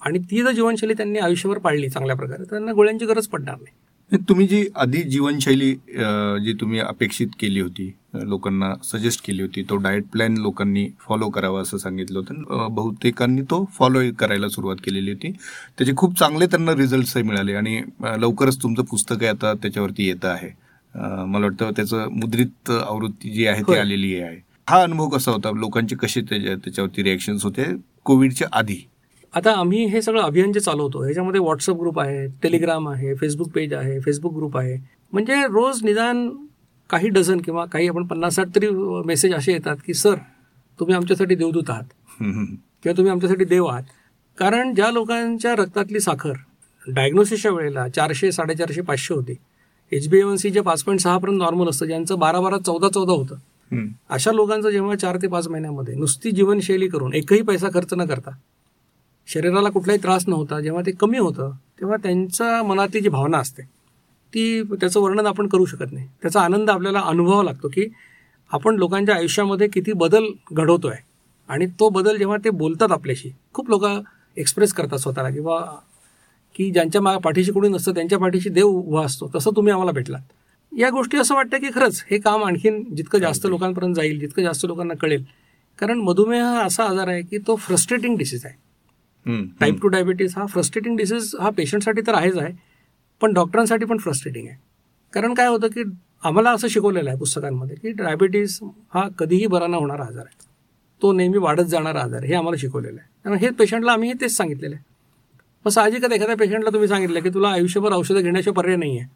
आणि 0.00 0.18
ती 0.30 0.42
जर 0.42 0.50
जीवनशैली 0.50 0.94
त्यांनी 0.94 1.18
आयुष्यभर 1.18 1.58
पाळली 1.58 1.88
चांगल्या 1.88 2.16
प्रकारे 2.16 2.42
तर 2.42 2.50
त्यांना 2.50 2.72
गोळ्यांची 2.72 3.06
गरज 3.06 3.26
पडणार 3.28 3.56
नाही. 3.56 4.20
तुम्ही 4.28 4.46
जी 4.46 4.64
आधी 4.76 5.02
जीवनशैली 5.02 5.72
जी 6.44 6.52
तुम्ही 6.60 6.78
अपेक्षित 6.80 7.28
केली 7.40 7.60
होती 7.60 7.90
लोकांना 8.24 8.72
सजेस्ट 8.84 9.24
केली 9.26 9.42
होती 9.42 9.62
तो 9.70 9.76
डाएट 9.82 10.06
प्लॅन 10.12 10.36
लोकांनी 10.38 10.86
फॉलो 11.00 11.28
करावा 11.30 11.60
असं 11.60 11.78
सांगितलं 11.78 12.18
होतं. 12.18 12.74
बहुतेकांनी 12.74 13.42
तो 13.42 13.64
फॉलो 13.78 14.00
करायला 14.18 14.48
सुरुवात 14.48 14.76
केलेली 14.84 15.10
होती. 15.10 15.30
त्याचे 15.78 15.92
खूप 15.96 16.18
चांगले 16.18 16.46
त्यांना 16.46 16.74
रिझल्ट्सही 16.76 17.22
मिळाले 17.22 17.54
आणि 17.54 17.80
लवकरच 18.18 18.62
तुमचं 18.62 18.84
पुस्तक 18.90 19.22
आहे 19.22 19.28
आता 19.28 19.52
त्याच्यावरती 19.52 20.08
येतं 20.08 20.28
आहे. 20.28 20.50
मला 20.96 21.46
वाटतं 21.46 21.70
त्याचं 21.70 22.08
मुद्रित 22.08 22.70
आवृत्ती 22.70 23.30
जी 23.30 23.46
आहे 23.46 23.62
ती. 23.62 23.74
आलेली 23.74 24.20
आहे. 24.20 24.36
हा 24.70 24.82
अनुभव 24.82 25.08
कसा 25.08 25.30
होता? 25.30 25.50
लोकांचे 25.50 25.96
कसे 25.96 26.20
त्याच्या- 26.20 26.58
त्याच्यावरती 26.58 27.02
रिॲक्शन्स 27.02 27.44
होते? 27.44 27.64
कोविडच्या 28.04 28.48
आधी. 28.52 28.88
आता 29.34 29.52
आम्ही 29.52 29.84
हे 29.84 30.02
सगळं 30.02 30.20
अभियान 30.20 30.52
जे 30.52 30.60
चालवतो 30.60 31.02
ह्याच्यामध्ये 31.02 31.40
व्हॉट्सअप 31.40 31.76
ग्रुप 31.76 32.00
आहे 32.00 32.26
टेलिग्राम 32.26 32.88
आहे 32.88 33.14
फेसबुक 33.14 33.48
पेज 33.48 33.74
आहे 33.74 34.00
फेसबुक 34.00 34.34
ग्रुप 34.34 34.58
आहे. 34.58 34.88
म्हणजे 35.12 35.34
रोज 35.34 35.84
निदान 35.84 36.30
काही 36.90 37.08
डझन 37.08 37.40
किंवा 37.40 37.64
काही 37.64 37.88
आपण 37.88 38.06
पन्नास 38.06 38.34
साठ 38.34 38.46
तरी 38.56 38.66
मेसेज 39.06 39.34
असे 39.34 39.52
येतात 39.52 39.76
की 39.86 39.94
सर 39.94 40.14
तुम्ही 40.80 40.94
आमच्यासाठी 40.94 41.34
देवदूत 41.34 41.70
आहात. 41.70 41.84
किंवा 42.82 42.96
तुम्ही 42.96 43.12
आमच्यासाठी 43.12 43.44
देव 43.44 43.64
आहात. 43.64 43.82
कारण 44.38 44.74
ज्या 44.74 44.90
लोकांच्या 44.90 45.54
रक्तातली 45.54 46.00
साखर 46.00 46.32
डायग्नोसिसच्या 46.88 47.52
वेळेला 47.52 47.88
चारशे 47.88 48.32
साडेचारशे 48.32 48.80
पाचशे 48.80 49.14
होती. 49.14 49.34
एच 49.92 50.08
बी 50.08 50.18
एन 50.20 50.36
सी 50.36 50.50
जे 50.50 50.60
पाच 50.60 50.82
पॉईंट 50.82 51.00
सहापर्यंत 51.00 51.38
नॉर्मल 51.38 51.68
असतं 51.68 51.86
ज्यांचं 51.86 52.18
बारा 52.18 52.40
बारा 52.40 52.58
चौदा 52.58 52.88
चौदा 52.88 53.12
होतं. 53.12 53.36
अशा 54.10 54.32
लोकांचं 54.32 54.70
जेव्हा 54.70 54.94
चार 54.96 55.16
ते 55.22 55.26
पाच 55.26 55.48
महिन्यामध्ये 55.48 55.94
नुसती 55.94 56.30
जीवनशैली 56.30 56.88
करून 56.88 57.14
एकही 57.14 57.42
पैसा 57.42 57.68
खर्च 57.74 57.94
न 57.94 58.04
करता 58.06 58.30
शरीराला 59.28 59.70
कुठलाही 59.70 59.98
त्रास 60.02 60.24
नव्हता 60.28 60.60
जेव्हा 60.60 60.82
ते 60.86 60.90
कमी 60.90 61.18
होतं 61.18 61.50
तेव्हा 61.80 61.96
त्यांच्या 62.02 62.62
मनातली 62.62 63.00
जी 63.00 63.08
भावना 63.08 63.38
असते 63.38 63.62
ती 64.32 64.62
त्याचं 64.62 65.00
वर्णन 65.00 65.26
आपण 65.26 65.48
करू 65.48 65.64
शकत 65.64 65.92
नाही. 65.92 66.06
त्याचा 66.22 66.40
आनंद 66.40 66.70
आपल्याला 66.70 67.00
अनुभवावा 67.00 67.42
लागतो 67.42 67.68
की 67.68 67.86
आपण 68.50 68.76
लोकांच्या 68.76 69.14
आयुष्यामध्ये 69.14 69.68
किती 69.68 69.92
बदल 69.92 70.26
घडवतोय. 70.52 70.94
आणि 71.48 71.66
तो 71.80 71.88
बदल 71.88 72.16
जेव्हा 72.16 72.36
ते 72.44 72.50
बोलतात 72.50 72.92
आपल्याशी 72.92 73.30
खूप 73.54 73.70
लोक 73.70 73.84
एक्सप्रेस 74.36 74.72
करतात 74.72 74.98
स्वतःला 74.98 75.30
किंवा 75.30 75.58
की 76.54 76.70
ज्यांच्या 76.70 77.00
मा 77.00 77.16
पाठीशी 77.18 77.52
कोणी 77.52 77.68
नसतं 77.68 77.94
त्यांच्या 77.94 78.18
पाठीशी 78.18 78.50
देव 78.50 78.68
उभा 78.68 79.04
असतो. 79.04 79.30
तसं 79.34 79.50
तुम्ही 79.56 79.72
आम्हाला 79.72 79.92
भेटलात. 79.92 80.20
या 80.72 80.90
गोष्टी 80.90 81.18
असं 81.18 81.34
वाटतं 81.34 81.58
की 81.58 81.68
खरंच 81.74 82.04
हे 82.10 82.18
काम 82.18 82.44
आणखीन 82.44 82.82
जितकं 82.94 83.18
जास्त 83.18 83.46
लोकांपर्यंत 83.46 83.94
जाईल 83.94 84.18
जितकं 84.20 84.42
जास्त 84.42 84.64
लोकांना 84.66 84.94
कळेल. 85.00 85.24
कारण 85.78 85.98
मधुमेह 85.98 86.44
हा 86.44 86.62
असा 86.64 86.84
आजार 86.84 87.08
आहे 87.08 87.22
की 87.22 87.38
तो 87.38 87.56
फ्रस्ट्रेटिंग 87.56 88.16
डिसीज 88.18 88.44
आहे. 88.46 88.54
टाईप 89.60 89.80
टू 89.82 89.88
डायबिटीस 89.88 90.36
हा 90.36 90.46
फ्रस्ट्रेटिंग 90.46 90.96
डिसीज 90.96 91.34
हा 91.40 91.50
पेशंटसाठी 91.50 92.00
तर 92.06 92.14
आहेच 92.14 92.36
आहे 92.38 92.52
पण 93.20 93.32
डॉक्टरांसाठी 93.32 93.84
पण 93.84 93.98
फ्रस्ट्रेटिंग 93.98 94.46
आहे. 94.48 94.56
कारण 95.12 95.34
काय 95.34 95.46
होतं 95.46 95.68
की 95.68 95.82
आम्हाला 96.24 96.50
असं 96.50 96.68
शिकवलेलं 96.68 97.10
आहे 97.10 97.18
पुस्तकांमध्ये 97.18 97.76
की 97.76 97.90
डायबिटीस 97.92 98.58
हा 98.94 99.06
कधीही 99.18 99.46
बरा 99.46 99.66
न 99.66 99.74
होणारा 99.74 100.04
आजार 100.04 100.24
आहे. 100.24 100.50
तो 101.02 101.12
नेहमी 101.12 101.38
वाढत 101.38 101.62
जाणारा 101.62 102.00
आजार 102.00 102.18
आहे 102.18 102.28
हे 102.28 102.34
आम्हाला 102.34 102.56
शिकवलेलं 102.60 103.00
आहे. 103.00 103.08
कारण 103.24 103.36
हे 103.36 103.50
पेशंटला 103.50 103.92
आम्ही 103.92 104.12
तेच 104.20 104.36
सांगितलेलं 104.36 104.74
आहे. 104.74 104.84
मग 105.64 105.70
साहजिकच 105.70 106.12
एखाद्या 106.12 106.36
पेशंटला 106.36 106.70
तुम्ही 106.70 106.88
सांगितलं 106.88 107.20
की 107.20 107.28
तुला 107.28 107.48
आयुष्यभर 107.48 107.92
औषधं 107.92 108.20
घेण्याशिवाय 108.20 108.54
पर्याय 108.54 108.76
नाही 108.76 108.98
आहे 108.98 109.08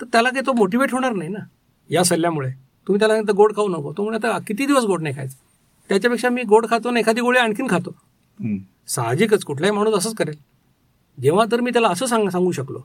तर 0.00 0.06
त्याला 0.12 0.30
काही 0.30 0.46
तो 0.46 0.52
मोटिवेट 0.52 0.92
होणार 0.92 1.12
नाही 1.12 1.30
ना 1.30 1.38
या 1.90 2.02
सल्ल्यामुळे. 2.04 2.50
तुम्ही 2.86 2.98
त्याला 2.98 3.14
सांगितलं 3.14 3.36
गोड 3.36 3.54
खाऊ 3.56 3.68
नको. 3.68 3.92
तो 3.92 4.04
म्हणजे 4.04 4.26
आता 4.28 4.38
किती 4.38 4.66
दिवस 4.66 4.84
गोड 4.84 5.02
नाही 5.02 5.14
खायचं? 5.14 5.36
त्याच्यापेक्षा 5.90 6.28
मी 6.28 6.42
गोड 6.42 6.66
खातो 6.70 6.88
आणि 6.88 7.00
एखादी 7.00 7.20
गोळी 7.20 7.38
आणखीन 7.38 7.66
खातो. 7.70 7.94
साहजिकच 8.88 9.44
कुठलाही 9.44 9.72
माणूस 9.72 9.94
असंच 9.94 10.14
करेल. 10.14 10.36
जेव्हा 11.18 11.44
तर 11.52 11.60
मी 11.60 11.70
त्याला 11.70 11.88
असं 11.88 12.06
सांग 12.06 12.28
सांगू 12.28 12.52
शकलो. 12.52 12.78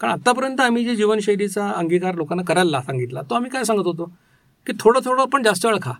कारण 0.00 0.12
आत्तापर्यंत 0.12 0.60
आम्ही 0.60 0.84
जे 0.84 0.96
जीवनशैलीचा 0.96 1.68
अंगीकार 1.70 2.14
लोकांना 2.14 2.42
करायला 2.42 2.80
सांगितला 2.82 3.22
तो 3.22 3.34
आम्ही 3.34 3.50
काय 3.50 3.64
सांगत 3.64 3.86
होतो? 3.86 4.04
की 4.66 4.72
थोडं 4.80 5.00
थोडं 5.04 5.24
पण 5.24 5.42
जास्त 5.42 5.66
वेळ 5.66 5.76
खा. 5.82 5.92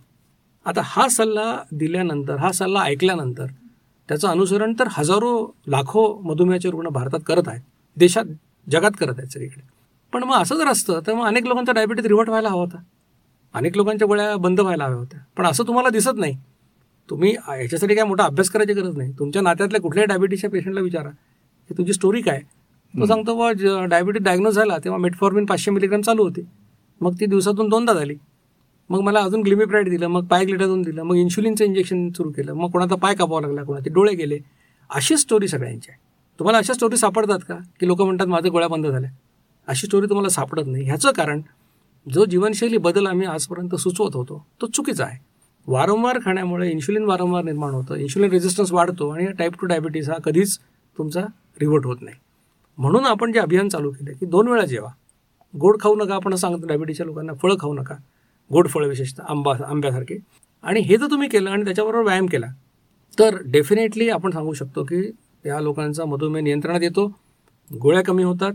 आता 0.66 0.80
हा 0.84 1.08
सल्ला 1.08 1.62
दिल्यानंतर 1.72 2.36
हा 2.36 2.52
सल्ला 2.52 2.80
ऐकल्यानंतर 2.80 3.46
त्याचं 4.08 4.28
अनुसरण 4.28 4.72
तर 4.78 4.88
हजारो 4.90 5.30
लाखो 5.68 6.20
मधुमेहाचे 6.24 6.70
रुग्ण 6.70 6.88
भारतात 6.88 7.20
करत 7.26 7.42
आहेत. 7.46 7.60
देशात 7.96 8.24
जगात 8.70 8.90
करत 9.00 9.14
आहेत 9.18 9.28
सगळीकडे. 9.28 9.66
पण 10.12 10.22
मग 10.22 10.36
असं 10.36 10.56
जर 10.56 10.66
असतं 10.66 11.00
तर 11.06 11.14
मग 11.14 11.26
अनेक 11.26 11.46
लोकांचा 11.46 11.72
डायबिटीज 11.72 12.06
रिव्हर्ट 12.06 12.28
व्हायला 12.28 12.48
हवा 12.48 12.60
होता. 12.60 12.82
अनेक 13.54 13.76
लोकांच्या 13.76 14.06
गोळ्या 14.08 14.36
बंद 14.36 14.60
व्हायला 14.60 14.84
हव्या 14.84 14.98
होत्या. 14.98 15.20
पण 15.36 15.46
असं 15.46 15.64
तुम्हाला 15.66 15.88
दिसत 15.88 16.16
नाही. 16.16 16.36
तुम्ही 17.10 17.34
याच्यासाठी 17.48 17.94
काय 17.94 18.04
मोठा 18.04 18.24
अभ्यास 18.24 18.50
करायची 18.50 18.72
गरज 18.72 18.96
नाही. 18.96 19.12
तुमच्या 19.18 19.42
नात्यातल्या 19.42 19.80
कुठल्याही 19.80 20.06
डायबिटीसच्या 20.06 20.50
पेशंटला 20.50 20.80
विचारा. 20.80 21.08
की 21.68 21.74
तुझी 21.78 21.92
स्टोरी 21.92 22.20
काय? 22.20 22.40
तो 22.94 23.06
सांगतो 23.06 23.36
बा 23.36 23.50
डायबिटीस 23.84 24.22
डायग्नोज 24.22 24.54
झाला 24.54 24.76
तेव्हा 24.78 24.98
मेटफॉर्मिन 24.98 25.44
पाचशे 25.44 25.70
मिलीग्राम 25.70 26.00
चालू 26.00 26.24
होती. 26.24 26.40
मग 27.00 27.14
ती 27.20 27.26
दिवसातून 27.26 27.68
दोनदा 27.68 27.92
झाली. 27.92 28.14
मग 28.90 29.00
मला 29.00 29.20
अजून 29.20 29.42
ग्लिमिप्राईड 29.42 29.88
दिलं 29.88 30.06
मग 30.06 30.24
पाय 30.26 30.44
ग्लिटाझोन 30.44 30.82
दिलं 30.82 31.02
मग 31.02 31.14
इन्शुलिनचं 31.14 31.64
इंजेक्शन 31.64 32.08
सुरू 32.10 32.30
केलं 32.30 32.52
मग 32.52 32.70
कोणाचा 32.70 32.94
पाय 32.94 33.14
कापावा 33.14 33.40
लागला 33.40 33.62
कोणाचे 33.62 33.90
डोळे 33.90 34.14
गेले. 34.14 34.38
अशी 34.90 35.16
स्टोरी 35.16 35.48
सगळ्यांची 35.48 35.90
आहे. 35.90 36.00
तुम्हाला 36.38 36.58
अशा 36.58 36.72
स्टोरी 36.72 36.96
सापडतात 36.96 37.38
का? 37.48 37.54
की 37.80 37.86
लोक 37.86 38.02
म्हणतात 38.02 38.26
माझं 38.26 38.48
गोळ्या 38.48 38.68
बंद 38.68 38.86
झाल्या. 38.86 39.10
अशी 39.68 39.86
स्टोरी 39.86 40.06
तुम्हाला 40.06 40.28
सापडत 40.28 40.62
नाही. 40.66 40.84
ह्याचं 40.84 41.12
कारण 41.12 41.40
जो 42.06 42.24
जीवनशैली 42.24 42.76
बदल 42.76 43.06
आम्ही 43.06 43.26
आजपर्यंत 43.26 43.74
सुचवत 43.74 44.16
होतो 44.16 44.46
तो 44.60 44.66
चुकीचा 44.66 45.04
आहे. 45.04 45.18
वारंवार 45.66 46.18
खाण्यामुळे 46.24 46.70
इन्शुलिन 46.70 47.04
वारंवार 47.04 47.44
निर्माण 47.44 47.70
होतं 47.70 47.94
इन्शुलिन 47.94 48.30
रेझिस्टन्स 48.30 48.72
वाढतो 48.72 49.08
आणि 49.08 49.26
टाईप 49.26 49.52
टू 49.60 49.66
डायबिटीस 49.66 50.08
हा 50.10 50.16
कधीच 50.24 50.58
तुमचा 50.98 51.20
रिव्हर्ट 51.60 51.86
होत 51.86 51.96
नाही. 52.00 52.16
म्हणून 52.78 53.04
आपण 53.04 53.32
जे 53.32 53.38
अभियान 53.38 53.68
चालू 53.68 53.90
केलं 53.90 54.12
की 54.12 54.26
दोन 54.26 54.48
वेळा 54.48 54.64
जेवा. 54.64 54.88
गोड 55.56 55.80
खाऊ 55.80 55.96
नका 55.96 56.14
आपण 56.14 56.34
सांगतो 56.34 56.66
डायबिटीसच्या 56.66 57.06
लोकांना 57.06 57.32
फळं 57.32 57.56
खाऊ 57.60 57.74
नका. 57.74 57.94
गोड 58.52 58.68
फळं 58.68 58.88
विशेषतः 58.88 59.22
आंबा 59.28 59.52
आंब्यासारखे. 59.66 60.18
आणि 60.62 60.80
हे 60.80 60.96
जर 60.96 61.06
तुम्ही 61.10 61.28
केलं 61.28 61.50
आणि 61.50 61.64
त्याच्याबरोबर 61.64 62.04
व्यायाम 62.04 62.26
केला 62.26 62.46
तर 63.18 63.36
डेफिनेटली 63.46 64.08
आपण 64.10 64.30
सांगू 64.30 64.52
शकतो 64.52 64.84
की 64.84 65.10
या 65.46 65.60
लोकांचा 65.60 66.04
मधुमेह 66.04 66.42
नियंत्रणात 66.42 66.82
येतो 66.82 67.06
गोळ्या 67.70 68.02
कमी 68.02 68.22
होतात. 68.22 68.52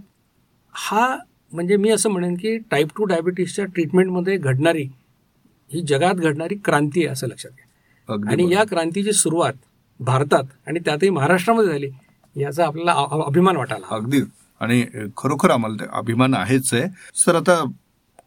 हा 0.73 1.17
म्हणजे 1.53 1.75
मी 1.77 1.89
असं 1.89 2.09
म्हणेन 2.09 2.35
की 2.35 2.57
टाईप 2.57 2.87
टू 2.97 3.03
डायबिटीसच्या 3.03 3.65
ट्रीटमेंटमध्ये 3.65 4.37
घडणारी 4.37 4.83
ही 5.73 5.81
जगात 5.81 6.13
घडणारी 6.13 6.55
क्रांती 6.55 6.99
आहे 6.99 7.13
असं 7.13 7.27
लक्षात 7.27 7.51
घ्या. 7.51 8.31
आणि. 8.31 8.51
या 8.53 8.63
क्रांतीची 8.63 9.11
सुरुवात 9.11 9.53
भारतात 9.99 10.43
आणि 10.67 10.79
त्यातही 10.79 11.09
महाराष्ट्रामध्ये 11.09 11.71
झाली 11.71 11.89
याचा 12.35 12.65
आपल्याला 12.65 12.93
अभिमान 13.25 13.55
वाटायला 13.55 13.95
अगदी 13.95 14.21
आणि 14.61 14.85
खरोखर 15.17 15.49
आम्हाला 15.49 15.85
अभिमान 15.93 16.33
आहेच 16.33 16.73
आहे. 16.73 16.87
सर 17.15 17.35
आता 17.35 17.63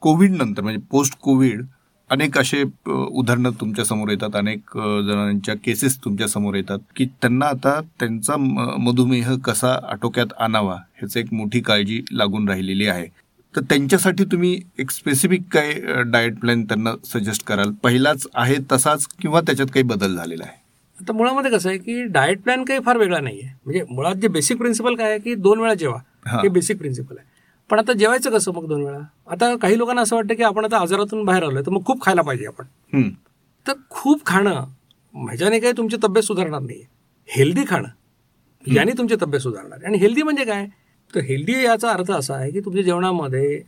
कोविड 0.01 0.31
नंतर 0.31 0.63
म्हणजे 0.63 0.81
पोस्ट 0.91 1.19
कोविड 1.19 1.63
अनेक 2.11 2.39
असे 2.39 2.63
उदाहरणं 2.87 3.51
तुमच्यासमोर 3.51 4.11
येतात 4.11 4.37
अनेक 4.37 4.77
जणांच्या 5.07 5.55
केसेस 5.65 5.99
तुमच्यासमोर 6.05 6.55
येतात 6.55 6.79
की 6.97 7.05
त्यांना 7.05 7.47
आता 7.47 7.81
त्यांचा 8.01 8.37
मधुमेह 8.79 9.35
कसा 9.37 9.73
आटोक्यात 9.91 10.33
आणावा 10.41 10.75
ह्याची 10.75 11.21
एक 11.21 11.33
मोठी 11.35 11.61
काळजी 11.61 12.03
लागून 12.13 12.49
राहिलेली 12.49 12.87
आहे. 12.87 13.07
तर 13.55 13.61
त्यांच्यासाठी 13.61 14.25
तुम्ही 14.25 14.61
एक 14.79 14.91
स्पेसिफिक 14.91 15.43
काय 15.53 15.73
डाएट 16.07 16.39
प्लॅन 16.39 16.65
त्यांना 16.65 16.93
सजेस्ट 17.05 17.45
कराल? 17.47 17.71
पहिलाच 17.83 18.27
आहे 18.35 18.57
तसाच 18.73 19.07
किंवा 19.21 19.41
त्याच्यात 19.41 19.69
काही 19.69 19.83
बदल 19.83 20.17
झालेला 20.17 20.45
आहे? 20.45 20.57
आता 21.01 21.13
मुळामध्ये 21.13 21.51
कसं 21.51 21.69
आहे 21.69 21.79
की 21.79 22.03
डाएट 22.05 22.41
प्लॅन 22.41 22.65
काही 22.65 22.81
फार 22.87 22.97
वेगळा 22.97 23.21
नाही 23.21 23.41
आहे 23.43 23.53
म्हणजे 23.65 23.85
मुळात 23.91 24.15
जे 24.15 24.29
बेसिक 24.29 24.59
प्रिन्सिपल 24.59 24.95
काय 24.95 25.11
आहे 25.11 25.19
की 25.19 25.35
दोन 25.35 25.61
वेळा 25.61 25.75
जेवा. 25.75 25.99
हे. 26.27 26.49
बेसिक 26.49 26.79
प्रिन्सिपल 26.79 27.17
आहे. 27.19 27.36
पण 27.71 27.79
आता 27.79 27.93
जेवायचं 27.93 28.31
कसं 28.31 28.53
मग 28.53 28.67
दोन 28.69 28.83
वेळा? 28.85 28.99
आता 29.27 29.55
काही 29.57 29.79
लोकांना 29.79 30.03
असं 30.03 30.17
वाटतं 30.17 30.35
की 30.35 30.43
आपण 30.43 30.65
आता 30.65 30.79
आजारातून 30.79 31.25
बाहेर 31.25 31.43
आलोय 31.43 31.63
तर 31.63 31.71
मग 31.71 31.85
खूप 31.87 32.03
खायला 32.05 32.23
पाहिजे 32.23 32.47
आपण. 32.47 33.09
तर 33.67 33.73
खूप 33.91 34.25
खाणं 34.27 34.65
ह्याच्याने 35.15 35.59
काही 35.61 35.73
तुमची 35.77 35.97
तब्येत 36.03 36.25
सुधारणार 36.25 36.61
नाही 36.61 36.83
हेल्दी 37.29 37.65
खाणं 37.69 37.89
याने 38.65 38.93
तुमची 38.99 39.15
तब्येत 39.23 39.41
सुधारणार 39.43 39.85
आणि 39.85 39.99
हेल्दी 39.99 40.23
म्हणजे 40.23 40.45
काय? 40.45 40.67
तर 41.15 41.21
हेल्दी 41.21 41.63
याचा 41.65 41.91
अर्थ 41.91 42.11
असा 42.11 42.35
आहे 42.35 42.51
की 42.51 42.61
तुमच्या 42.61 42.83
जेवणामध्ये 42.85 43.59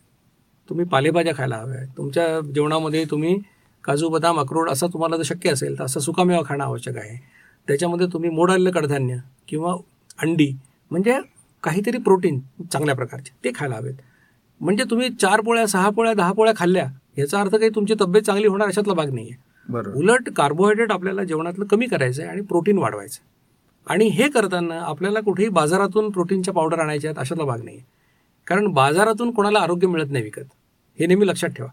तुम्ही 0.69 0.85
पालेभाज्या 0.87 1.35
खायला 1.37 1.57
हव्या 1.57 1.85
तुमच्या 1.97 2.27
जेवणामध्ये 2.55 3.05
तुम्ही 3.11 3.37
काजू 3.85 4.09
बदाम 4.09 4.41
अक्रोड 4.41 4.71
असं 4.71 4.87
तुम्हाला 4.93 5.17
जर 5.17 5.23
शक्य 5.23 5.51
असेल 5.51 5.79
तर 5.79 5.85
असं 5.85 6.01
सुकामेवा 6.01 6.41
खाणं 6.47 6.65
आवश्यक 6.65 6.97
आहे. 6.97 7.17
त्याच्यामध्ये 7.69 8.07
तुम्ही 8.13 8.31
मोड 8.31 8.51
आलेलं 8.51 8.71
कडधान्य 8.71 9.17
किंवा 9.49 9.75
अंडी 10.23 10.51
म्हणजे 10.91 11.19
काहीतरी 11.63 11.99
प्रोटीन 11.99 12.41
चांगल्या 12.73 12.95
प्रकारचे 12.95 13.33
ते 13.45 13.51
खायला 13.55 13.77
हवेत. 13.77 13.95
म्हणजे 14.61 14.85
तुम्ही 14.85 15.09
चार 15.11 15.41
पोळ्या 15.41 15.67
सहा 15.67 15.91
पोळ्या 15.91 16.13
दहा 16.15 16.33
पोळ्या 16.33 16.55
खाल्ल्या 16.57 16.87
याचा 17.19 17.41
अर्थ 17.41 17.55
काही 17.55 17.71
तुमची 17.75 17.95
तब्येत 18.01 18.23
चांगली 18.23 18.47
होणार 18.47 18.69
अशातला 18.69 18.95
भाग 18.95 19.13
नाही 19.15 19.31
आहे 19.31 19.73
बरोबर. 19.73 19.97
उलट 19.97 20.29
कार्बोहायड्रेट 20.37 20.93
आपल्याला 20.93 21.25
जेवणातलं 21.25 21.65
कमी 21.65 21.87
करायचं 21.87 22.23
आहे 22.23 22.31
आणि 22.31 22.41
प्रोटीन 22.41 22.79
वाढवायचं. 22.79 23.21
आणि 23.87 24.07
हे 24.07 24.29
करताना 24.29 24.81
आपल्याला 24.81 25.21
कुठेही 25.21 25.49
बाजारातून 25.49 26.11
प्रोटीनच्या 26.11 26.55
पावडर 26.55 26.79
आणायच्या 26.79 27.11
आहेत 27.11 27.19
अशातला 27.19 27.45
भाग 27.45 27.63
नाही 27.65 27.77
आहे 27.77 27.87
कारण 28.47 28.67
बाजारातून 28.67 29.31
कोणाला 29.31 29.59
आरोग्य 29.59 29.87
मिळत 29.87 30.11
नाही 30.11 30.25
विकत. 30.25 30.41
हे 30.99 31.07
नेहमी 31.07 31.27
लक्षात 31.27 31.49
ठेवा. 31.49 31.69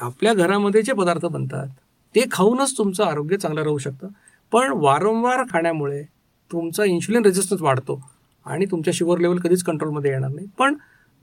आपल्या 0.00 0.34
घरामध्ये 0.34 0.82
जे 0.82 0.92
पदार्थ 0.92 1.26
बनतात 1.26 1.68
ते 2.14 2.24
खाऊनच 2.30 2.76
तुमचं 2.78 3.04
आरोग्य 3.04 3.36
चांगलं 3.36 3.62
राहू 3.62 3.78
शकतं. 3.78 4.08
पण 4.52 4.72
वारंवार 4.74 5.42
खाण्यामुळे 5.50 6.02
तुमचा 6.50 6.84
इन्शुलिन 6.84 7.24
रेजिस्टन्स 7.24 7.62
वाढतो. 7.62 8.00
आणि 8.48 8.66
तुमच्या 8.70 8.92
शुगर 8.94 9.18
लेवल 9.18 9.38
कधीच 9.38 9.62
कंट्रोलमध्ये 9.62 10.10
येणार 10.10 10.30
नाही. 10.30 10.46
पण 10.58 10.74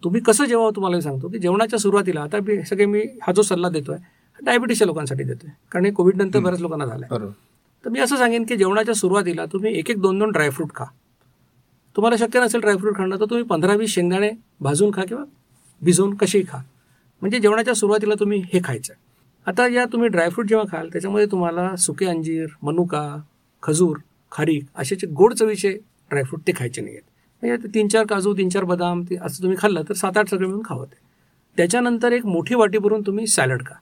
तुम्ही 0.03 0.21
कसं 0.21 0.45
जेवावं 0.45 0.71
तुम्हाला 0.75 0.95
मी 0.95 1.01
सांगतो 1.01 1.27
की 1.29 1.39
जेवणाच्या 1.39 1.79
सुरुवातीला 1.79 2.21
आता 2.21 2.37
मी 2.47 2.61
सगळे 2.65 2.85
मी 2.85 3.01
हा 3.21 3.31
जो 3.31 3.41
सल्ला 3.41 3.69
देतोय 3.69 3.97
डायबिटीसच्या 4.39 4.87
लोकांसाठी 4.87 5.23
देतोय. 5.23 5.49
कारण 5.71 5.85
हे 5.85 5.91
कोविड 5.91 6.17
नंतर 6.17 6.39
बऱ्याच 6.39 6.61
लोकांना 6.61 6.85
झालं 6.85 7.05
बरोबर. 7.09 7.31
तर 7.83 7.89
मी 7.89 7.99
असं 7.99 8.17
सांगेन 8.17 8.43
की 8.43 8.55
जेवणाच्या 8.57 8.93
सुरुवातीला 8.95 9.45
तुम्ही 9.45 9.77
एक 9.79 9.89
एक 9.91 10.01
दोन 10.01 10.19
दोन 10.19 10.31
ड्रायफ्रूट 10.31 10.69
खा. 10.75 10.85
तुम्हाला 11.95 12.17
शक्य 12.17 12.39
नसेल 12.39 12.61
ड्रायफ्रूट 12.61 12.95
खाणं 12.97 13.19
तर 13.19 13.25
तुम्ही 13.25 13.43
पंधरा 13.45 13.73
वीस 13.73 13.93
शेंगदाणे 13.93 14.29
भाजून 14.61 14.91
खा 14.93 15.03
किंवा 15.03 15.23
भिजवून 15.81 16.15
कसेही 16.15 16.43
खा. 16.47 16.61
म्हणजे 17.21 17.39
जेवणाच्या 17.39 17.73
सुरुवातीला 17.73 18.15
तुम्ही 18.19 18.41
हे 18.53 18.59
खायचं 18.63 18.93
आता 19.47 19.67
या 19.67 19.85
तुम्ही 19.85 20.07
ड्रायफ्रूट 20.09 20.45
जेव्हा 20.45 20.65
खाल 20.71 20.87
त्याच्यामध्ये 20.89 21.25
तुम्हाला 21.25 21.75
सुके 21.75 22.05
अंजीर 22.05 22.45
मनुका 22.63 23.05
खजूर 23.63 23.97
खारीक 24.31 24.65
असे 24.75 24.95
जे 24.95 25.07
गोड 25.07 25.33
चवीचे 25.33 25.71
ड्रायफ्रूट 26.09 26.41
ते 26.47 26.51
खायचे 26.55 26.81
नाही 26.81 26.95
आहेत 26.95 27.09
म्हणजे 27.47 27.67
तीन 27.73 27.87
चार 27.87 28.05
काजू 28.05 28.33
तीन 28.33 28.49
चार 28.49 28.63
बदाम 28.63 29.01
ते 29.01 29.15
असं 29.21 29.41
तुम्ही 29.41 29.57
खाल्लं 29.61 29.81
तर 29.89 29.93
सात 29.93 30.17
आठ 30.17 30.29
सगळे 30.29 30.45
मिळून 30.45 30.61
खावं 30.65 30.85
ते. 30.85 30.95
त्याच्यानंतर 31.57 32.11
एक 32.11 32.25
मोठी 32.25 32.55
वाटी 32.55 32.77
भरून 32.77 33.01
तुम्ही 33.01 33.27
सॅलड 33.27 33.61
खा. 33.61 33.73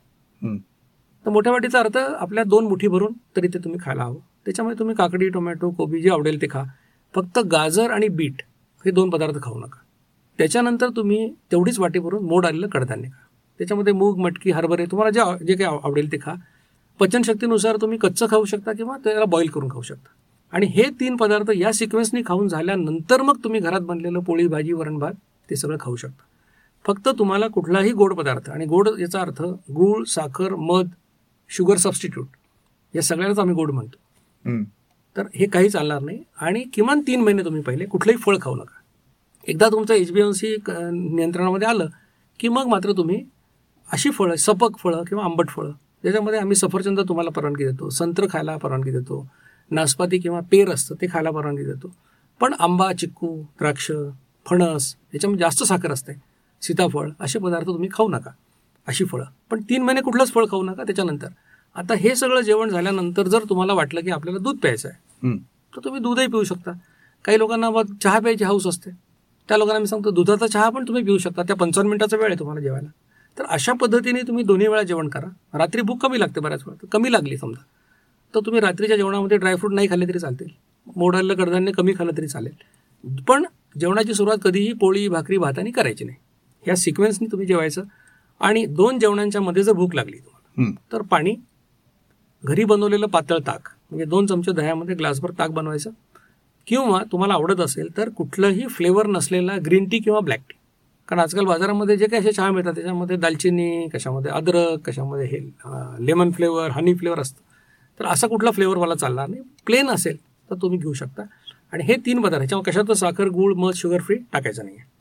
तर 1.26 1.30
मोठ्या 1.30 1.54
वाटीचा 1.54 1.80
अर्थ 1.80 1.98
आपल्या 1.98 2.44
दोन 2.44 2.66
मुठी 2.68 2.88
भरून 2.88 3.14
तरी 3.36 3.48
ते 3.48 3.58
तुम्ही 3.58 3.80
खायला 3.84 4.04
हवं. 4.04 4.18
त्याच्यामध्ये 4.46 4.80
तुम्ही 4.80 4.96
काकडी 4.96 5.30
टोमॅटो 5.30 5.72
कोबी 5.72 6.02
जे 6.02 6.10
आवडेल 6.10 6.42
ते 6.42 6.48
खा. 6.52 6.64
फक्त 7.16 7.40
गाजर 7.40 7.92
आणि 7.92 8.08
बीट 8.08 8.36
हे 8.86 8.92
दोन 8.92 9.10
पदार्थ 9.10 9.36
खाऊ 9.44 9.60
नका. 9.60 9.80
त्याच्यानंतर 10.38 10.90
तुम्ही 10.90 11.34
तेवढीच 11.52 11.80
वाटी 11.80 12.00
भरून 12.00 12.24
मोड 12.24 12.46
आलेलं 12.46 12.68
कडधान्य 12.68 13.08
खा. 13.08 13.28
त्याच्यामध्ये 13.58 13.94
मूग 13.94 14.18
मटकी 14.18 14.52
हरभरे 14.52 14.86
तुम्हाला 14.86 15.10
जे 15.10 15.46
जे 15.46 15.54
काही 15.54 15.70
आव- 15.70 15.80
आवडेल 15.84 16.12
ते 16.12 16.18
खा. 16.18 16.34
पचनशक्तीनुसार 17.00 17.78
तुम्ही 17.82 17.98
कच्चं 17.98 18.26
खाऊ 18.30 18.46
शकता 18.46 18.74
किंवा 18.74 18.98
त्याला 18.98 19.26
बॉईल 19.26 19.48
करून 19.48 19.70
खाऊ 19.72 19.82
शकता. 19.82 20.10
आणि 20.54 20.66
हे 20.76 20.84
तीन 21.00 21.16
पदार्थ 21.18 21.50
या 21.56 21.72
सिक्वेन्सनी 21.74 22.22
खाऊन 22.26 22.48
झाल्यानंतर 22.48 23.22
मग 23.22 23.38
तुम्ही 23.44 23.60
घरात 23.60 23.82
बनलेलं 23.82 24.20
पोळी 24.24 24.48
भाजी 24.48 24.74
वरण 24.74 24.98
भात 25.00 25.14
ते 25.50 25.56
सगळं 25.56 25.78
खाऊ 25.80 25.96
शकता. 25.96 26.24
फक्त 26.86 27.10
तुम्हाला 27.20 27.48
कुठलाही 27.48 27.92
गोड 27.92 28.14
पदार्थ 28.14 28.50
आणि 28.50 28.66
गोड 28.66 28.90
याचा 29.00 29.22
अर्थ 29.22 29.42
गूळ 29.76 30.04
साखर 30.08 30.56
मध 30.56 30.88
शुगर 31.50 31.78
सबस्टिट्यूट 31.78 32.28
या 32.94 33.02
सगळ्यालाच 33.02 33.40
आम्ही 33.40 33.56
गोड 33.56 33.72
म्हणतो. 33.72 33.98
तर 35.16 35.28
हे 35.36 35.46
काही 35.48 35.70
चालणार 35.70 36.02
नाही. 36.02 36.18
आणि 36.38 36.64
किमान 36.74 37.02
तीन 37.08 37.22
महिने 37.22 37.44
तुम्ही 37.46 37.62
पहिले 37.62 37.86
कुठलंही 37.86 38.18
फळ 38.26 38.38
खाऊ 38.42 38.56
नका. 38.56 38.80
एकदा 39.48 39.70
तुमचं 39.72 39.94
एच 39.94 40.12
बी 40.12 40.22
एन 40.22 40.32
सी 40.32 40.56
नियंत्रणामध्ये 40.70 41.68
आलं 41.68 41.88
की 42.40 42.48
मग 42.48 42.68
मात्र 42.68 42.92
तुम्ही 42.98 43.24
अशी 43.90 44.10
फळं 44.10 44.36
सपक 44.40 44.78
फळं 44.80 45.04
किंवा 45.08 45.24
आंबट 45.24 45.50
फळं 45.50 45.72
ज्याच्यामध्ये 46.04 46.40
आम्ही 46.40 46.56
सफरचंद 46.56 47.00
तुम्हाला 47.00 47.30
परवानगी 47.32 47.66
देतो 47.66 47.90
संत्र 47.90 48.28
खायला 48.32 48.56
परवानगी 48.58 48.92
देतो 48.92 49.26
नाशपाती 49.72 50.18
किंवा 50.18 50.40
पेर 50.52 50.70
असतं 50.70 50.96
ते 50.96 51.08
खायला 51.08 51.32
परवानगी 51.32 51.66
देतो. 51.66 51.96
पण 52.40 52.54
आंबा 52.54 52.94
चिक्कू 52.94 53.42
द्राक्ष 53.42 53.92
फणस 54.46 54.96
याच्यामध्ये 55.14 55.40
जास्त 55.40 55.64
साखर 55.64 55.92
असते. 55.92 56.14
सीताफळ 56.62 57.10
असे 57.20 57.40
पदार्थ 57.40 57.68
तुम्ही 57.68 57.90
खाऊ 57.94 58.10
नका. 58.10 58.32
अशी 58.88 59.06
फळं. 59.06 59.26
पण 59.50 59.62
तीन 59.62 59.84
महिने 59.84 60.02
कुठलंच 60.02 60.32
फळ 60.32 60.46
खाऊ 60.46 60.64
नका 60.64 60.84
त्याच्यानंतर. 60.84 61.28
आता 61.76 61.94
हे 61.94 62.16
सगळं 62.16 62.42
जेवण 62.42 62.70
झाल्यानंतर 62.70 63.28
जर 63.28 63.40
तुम्हाला 63.50 63.74
वाटलं 63.74 64.02
की 64.02 64.12
आपल्याला 64.12 64.40
दूध 64.40 64.58
प्यायचं 64.58 64.90
आहे. 64.90 65.28
तर 65.76 65.80
तुम्ही 65.84 66.02
दूधही 66.02 66.28
पिऊ 66.28 66.44
शकता. 66.44 66.72
काही 67.26 67.38
लोकांना 67.40 67.70
मग 67.70 67.96
चहा 68.04 68.20
प्यायची 68.20 68.44
हाऊस 68.44 68.68
असते. 68.68 68.92
त्या 69.48 69.58
लोकांना 69.58 69.80
मी 69.80 69.88
सांगतो 69.88 70.12
दुधाचा 70.12 70.48
चहा 70.48 70.70
पण 70.70 70.88
तुम्ही 70.88 71.04
पिऊ 71.04 71.18
शकता. 71.18 71.42
त्या 71.44 71.56
पंचावन्न 71.56 71.90
मिनिटाचा 71.90 72.18
वेळ 72.18 72.28
आहे 72.28 72.40
तुम्हाला 72.40 72.62
जेवायला. 72.62 72.90
तर 73.38 73.44
अशा 73.50 73.74
पद्धतीने 73.74 74.22
तुम्ही 74.22 74.44
दोन्ही 74.44 74.68
वेळा 74.68 74.84
जेवण 74.84 75.10
करा. 75.10 75.58
रात्री 75.58 75.82
भूक 75.82 76.06
कमी 76.06 76.20
लागते 76.20 76.40
बऱ्याच 76.40 76.64
वेळा. 76.68 76.82
तर 76.82 76.88
कमी 76.88 77.12
लागली 77.12 77.38
समजा. 77.38 77.64
तर 78.36 78.40
तुम्ही 78.40 78.62
रात्रीच्या 78.62 78.98
जेवणामध्ये 78.98 79.38
ड्रायफ्रूट 79.38 79.74
नाही 79.74 79.90
खाल्ले 79.90 80.08
तरी 80.08 80.20
चालतील. 80.20 80.48
मोडालेलं 80.88 81.36
कडधान्य 81.36 81.72
कमी 81.72 81.94
खाल्लं 81.98 82.18
तरी 82.18 82.28
चालेल. 82.28 82.54
पण 83.28 83.46
जेवणाची 83.80 84.14
सुरुवात 84.14 84.38
कधीही 84.44 84.74
पोळी 84.74 85.08
भाकरी 85.08 85.38
भातानी 85.38 85.72
करायची 85.72 86.06
नाही. 86.06 86.18
ह्या 86.64 86.76
सिक्वेन्सनी 86.76 87.28
तुम्ही 87.32 87.48
जेवायचं. 87.48 87.84
आणि 88.42 88.66
दोन 88.66 89.00
जेवणांच्या 89.00 89.42
मध्ये 89.42 89.64
जर 89.64 89.72
भूक 89.72 89.96
लागली 89.96 90.18
तुम्हाला. 90.18 90.72
तर 90.92 91.02
पाणी 91.02 91.36
घरी 92.44 92.64
बनवलेलं 92.64 93.08
पातळ 93.08 93.38
ताक 93.48 93.70
म्हणजे 93.92 94.06
दोन 94.06 94.26
चमचे 94.26 94.52
दह्यामध्ये 94.52 94.96
ग्लासभर 94.96 95.32
ताक 95.40 95.52
बनवायचं. 95.52 95.90
किंवा 96.68 97.02
तुम्हाला 97.12 97.34
आवडत 97.34 97.60
असेल 97.60 97.88
तर 97.98 98.10
कुठलंही 98.10 98.68
फ्लेवर 98.68 99.08
नसलेला 99.08 99.58
ग्रीन 99.66 99.88
टी 99.90 100.00
किंवा 100.00 100.20
ब्लॅक 100.20 100.40
टी 100.40 100.56
कारण 101.10 101.22
आजकाल 101.22 101.46
बाजारामध्ये 101.46 101.96
जे 101.98 102.06
काही 102.06 102.22
असे 102.22 102.32
चहा 102.32 102.52
मिळतात 102.52 102.74
त्याच्यामध्ये 102.74 103.16
दालचिनी 103.18 103.88
कशामध्ये 103.94 104.32
अद्रक 104.32 104.88
कशामध्ये 104.90 105.26
हे 105.26 105.40
लेमन 106.06 106.32
फ्लेवर 106.32 106.70
हनी 106.70 106.94
फ्लेवर 106.94 107.20
असतं. 107.20 107.42
तर 108.00 108.06
असा 108.06 108.28
कुठला 108.28 108.52
फ्लेवर 108.52 108.78
मला 108.78 108.96
चालणार 108.96 109.28
नाही. 109.30 109.42
प्लेन 109.66 109.90
असेल 109.90 110.18
तर 110.50 110.56
तुम्ही 110.62 110.78
घेऊ 110.80 110.94
शकता. 110.94 111.24
आणि 111.74 111.84
हे 111.84 111.96
तीन 112.06 112.22
पदार्थ 112.22 112.38
ह्याच्यामध्ये 112.38 112.72
कशातच 112.72 113.00
साखर 113.00 113.28
गुळ 113.30 113.54
मध 113.58 113.74
शुगर 113.76 114.02
फ्री 114.02 114.16
टाकायचं 114.34 114.66
नाही 114.66 114.76
आहे 114.78 114.92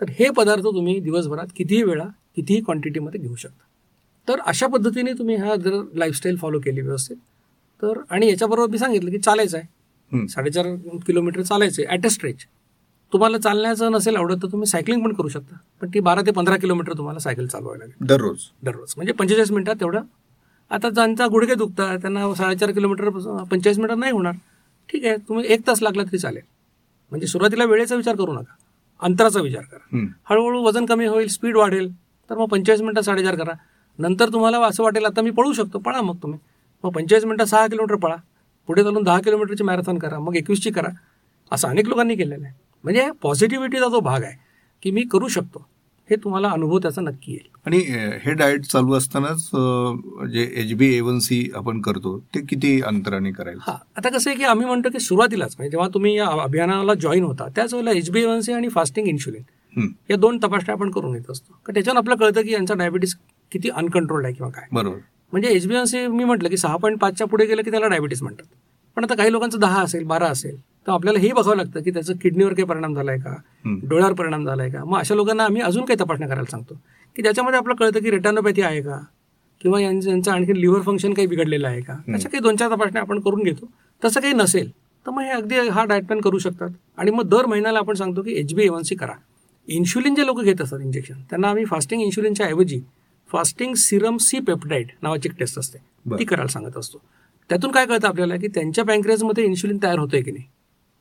तर 0.00 0.10
हे 0.18 0.28
पदार्थ 0.36 0.64
तुम्ही 0.64 0.98
दिवसभरात 1.00 1.46
कितीही 1.56 1.82
वेळा 1.82 2.04
कितीही 2.36 2.60
क्वांटिटीमध्ये 2.60 3.20
घेऊ 3.20 3.34
शकता. 3.34 3.62
तर 4.28 4.40
अशा 4.46 4.66
पद्धतीने 4.66 5.12
तुम्ही 5.12 5.36
हा 5.36 5.54
जर 5.56 5.80
लाईफस्टाईल 5.94 6.36
फॉलो 6.36 6.58
केली 6.64 6.80
व्यवस्थित 6.80 7.16
तर 7.82 8.00
आणि 8.10 8.28
याच्याबरोबर 8.28 8.70
मी 8.70 8.78
सांगितलं 8.78 9.10
की 9.10 9.18
चालायचं 9.18 9.58
आहे. 9.58 10.26
साडेचार 10.28 10.66
किलोमीटर 11.06 11.42
चालायचं 11.42 11.82
आहे 11.82 11.96
ॲट 11.96 12.06
अ 12.06 12.08
स्ट्रेच 12.08 12.44
तुम्हाला 13.12 13.38
चालण्याचं 13.38 13.92
नसेल 13.92 14.16
आवडत 14.16 14.42
तर 14.42 14.48
तुम्ही 14.52 14.66
सायकलिंग 14.66 15.02
पण 15.04 15.12
करू 15.14 15.28
शकता. 15.28 15.56
पण 15.80 15.88
ती 15.94 16.00
बारा 16.00 16.22
ते 16.26 16.30
पंधरा 16.30 16.56
किलोमीटर 16.56 16.92
तुम्हाला 16.92 17.18
सायकल 17.18 17.46
चालवायला 17.46 17.84
लागेल. 17.84 18.06
दररोज. 18.06 18.38
दररोज. 18.62 18.92
म्हणजे 18.96 19.12
पंचेचाळीस 19.12 19.50
मिनिटात 19.52 19.74
तेवढं 19.80 20.02
आता 20.70 20.88
ज्यांचा 20.90 21.26
गुडघे 21.26 21.54
दुखतात 21.54 21.98
त्यांना 21.98 22.32
साडेचार 22.34 22.70
किलोमीटर 22.72 23.08
पंचेचाळीस 23.08 23.78
मिनिटात 23.78 23.96
नाही 23.96 24.12
होणार. 24.12 24.32
ठीक 24.88 25.04
आहे 25.04 25.16
तुम्ही 25.28 25.44
एक 25.52 25.66
तास 25.66 25.82
लागला 25.82 26.02
तरी 26.02 26.18
चालेल. 26.18 26.42
म्हणजे 27.12 27.26
सुरुवातीला 27.26 27.64
वेळेचा 27.64 27.96
विचार 27.96 28.16
करू 28.16 28.32
नका. 28.32 28.54
अंतराचा 29.02 29.40
विचार 29.40 29.62
करा. 29.62 29.96
हळूहळू 30.30 30.62
वजन 30.62 30.86
कमी 30.86 31.06
होईल 31.06 31.28
स्पीड 31.28 31.56
वाढेल 31.56 31.90
तर 32.30 32.36
मग 32.38 32.48
पंचेचाळीस 32.48 32.82
मिनिटात 32.82 33.02
साडेचार 33.02 33.34
करा. 33.34 33.52
नंतर 33.98 34.32
तुम्हाला 34.32 34.60
असं 34.66 34.82
वाटेल 34.82 35.04
आता 35.04 35.22
मी 35.22 35.30
पळू 35.30 35.52
शकतो 35.52 35.78
पळा 35.78 36.00
मग 36.02 36.16
तुम्ही. 36.22 36.38
मग 36.84 36.90
पंचेचाळीस 36.92 37.24
मिनिटात 37.24 37.46
सहा 37.46 37.66
किलोमीटर 37.66 37.96
पळा. 37.96 38.16
पुढे 38.68 38.82
चालून 38.82 39.02
दहा 39.02 39.20
किलोमीटरची 39.20 39.64
मॅरेथॉन 39.64 39.98
करा 39.98 40.18
मग 40.18 40.36
एकवीसची 40.36 40.70
करा. 40.70 40.88
असं 41.52 41.68
अनेक 41.68 41.88
लोकांनी 41.88 42.14
केलेलं 42.16 42.44
आहे. 42.44 42.54
म्हणजे 42.84 43.10
पॉझिटिव्हिटीचा 43.22 43.88
जो 43.88 44.00
भाग 44.00 44.22
आहे 44.22 44.36
की 44.82 44.90
मी 44.90 45.02
करू 45.12 45.28
शकतो. 45.28 45.66
हे 46.10 46.16
तुम्हाला 46.16 46.48
अनुभव 46.48 46.78
त्याचा 46.78 47.02
नक्की 47.02 47.32
येईल. 47.32 47.48
आणि 47.66 47.78
हे 48.22 48.32
डाएट 48.34 48.64
चालू 48.64 48.92
असतानाच 48.94 49.48
जे 50.32 50.42
H 50.62 50.72
B 50.74 50.86
A 50.96 51.00
one 51.00 51.18
C 51.18 51.38
आपण 51.56 51.80
करतो 51.80 52.18
ते 52.34 52.40
किती 52.40 52.80
अंतराने 52.82 53.30
करायचं? 53.32 53.60
हा 53.62 53.76
आता 53.96 54.08
कसं 54.08 54.30
आहे 54.30 54.38
की 54.38 54.44
आम्ही 54.44 54.66
म्हणतो 54.66 54.88
की 54.88 55.00
सुरुवातीलाच 55.00 55.54
म्हणजे 55.58 55.70
जेव्हा 55.70 55.88
तुम्ही 55.94 56.16
या 56.16 56.26
अभियानाला 56.42 56.94
जॉईन 56.94 57.24
होता 57.24 57.48
त्याच 57.56 57.74
वेळेला 57.74 57.90
एच 57.90 58.10
बी 58.10 58.24
वन 58.24 58.40
सी 58.40 58.52
आणि 58.52 58.68
फास्टिंग 58.68 59.08
इन्शुलिन. 59.08 59.42
या 60.10 60.16
दोन 60.16 60.38
तपासण्या 60.38 60.74
आपण 60.74 60.90
करून 60.90 61.14
येत 61.14 61.30
असतो. 61.30 61.52
कारण 61.52 61.74
त्याच्यानं 61.74 62.00
आपलं 62.00 62.14
कळतं 62.14 62.42
की 62.42 62.52
यांचा 62.52 62.74
डायबिटीस 62.74 63.14
किती 63.52 63.68
अनकंट्रोल्ड 63.70 64.26
आहे 64.26 64.34
किंवा 64.34 64.50
काय. 64.50 64.66
बरोबर. 64.72 64.98
म्हणजे 65.32 65.48
एच 65.48 65.66
बी 65.66 65.74
वन 65.74 65.84
सी 65.84 66.06
मी 66.06 66.24
म्हटलं 66.24 66.48
की 66.48 66.56
सहा 66.56 66.76
पॉईंट 66.76 66.98
पाचच्या 66.98 67.26
पुढे 67.26 67.46
गेलं 67.46 67.62
की 67.62 67.70
त्याला 67.70 67.88
डायबिटीस 67.88 68.22
म्हणतात. 68.22 68.46
पण 68.96 69.04
आता 69.04 69.14
काही 69.14 69.32
लोकांचं 69.32 69.60
दहा 69.60 69.82
असेल 69.82 70.04
बारा 70.04 70.26
असेल 70.26 70.56
तर 70.86 70.92
आपल्याला 70.92 71.18
हे 71.18 71.32
बघावं 71.32 71.56
लागतं 71.56 71.82
की 71.82 71.90
त्याचं 71.90 72.14
किडनीवर 72.16 72.52
काही 72.52 72.64
परिणाम 72.64 72.94
झालाय 72.94 73.18
का. 73.18 73.34
डोळ्यावर 73.88 74.12
परिणाम 74.12 74.44
झालाय 74.44 74.70
का? 74.70 74.84
मग 74.84 74.98
अशा 74.98 75.14
लोकांना 75.14 75.44
आम्ही 75.44 75.62
अजून 75.62 75.84
काही 75.84 75.96
तपासण्या 76.00 76.28
करायला 76.28 76.50
सांगतो. 76.50 76.80
की 77.16 77.22
त्याच्यामध्ये 77.22 77.58
आपलं 77.58 77.74
कळतं 77.74 78.00
की 78.00 78.10
रेटॅनोपॅथी 78.10 78.62
आहे 78.62 78.82
का? 78.82 78.98
किंवा 79.60 79.80
यांचं 79.80 80.10
यांचं 80.10 80.32
आणखी 80.32 80.60
लिव्हर 80.60 80.80
फंक्शन 80.82 81.14
काही 81.14 81.28
बिघडलेलं 81.28 81.68
आहे 81.68 81.80
का? 81.80 81.92
अशा 82.14 82.28
काही 82.28 82.40
दोन 82.40 82.56
चार 82.56 82.70
तपासण्या 82.70 83.02
आपण 83.02 83.20
करून 83.20 83.42
घेतो. 83.42 83.68
तसं 84.04 84.20
काही 84.20 84.34
नसेल 84.34 84.70
तर 85.06 85.10
मग 85.10 85.22
हे 85.22 85.30
अगदी 85.30 85.54
हा 85.54 85.84
डाएट 85.84 86.06
प्लॅन 86.06 86.20
करू 86.20 86.38
शकतात. 86.38 86.68
आणि 86.96 87.10
मग 87.10 87.22
दर 87.22 87.46
महिन्याला 87.46 87.78
आपण 87.78 87.94
सांगतो 87.94 88.22
की 88.22 88.32
एच 88.32 88.54
बी 88.54 88.68
सी 88.84 88.94
करा. 88.94 89.12
इन्शुलिन 89.68 90.14
जे 90.14 90.26
लोक 90.26 90.40
घेत 90.40 90.62
असतात 90.62 90.80
इंजेक्शन 90.80 91.14
त्यांना 91.14 91.48
आम्ही 91.48 91.64
फास्टिंग 91.64 92.02
इन्शुलिनच्या 92.02 92.46
ऐवजी 92.46 92.80
फास्टिंग 93.32 93.74
सिरम 93.74 94.16
सी 94.16 94.38
पेप्टाईड 94.38 94.86
नावाची 95.02 95.28
एक 95.28 95.38
टेस्ट 95.38 95.58
असते. 95.58 95.78
ती 96.18 96.24
करायला 96.24 96.48
सांगत 96.48 96.76
असतो. 96.76 96.98
त्यातून 97.48 97.70
काय 97.70 97.86
कळतं 97.86 98.08
आपल्याला 98.08 98.36
की 98.36 98.48
त्यांच्या 98.48 98.84
पँक्रियाजमध्ये 98.84 99.44
इन्शुलिन 99.44 99.78
तयार 99.82 99.98
होतंय 99.98 100.22
की 100.22 100.30
नाही? 100.30 100.44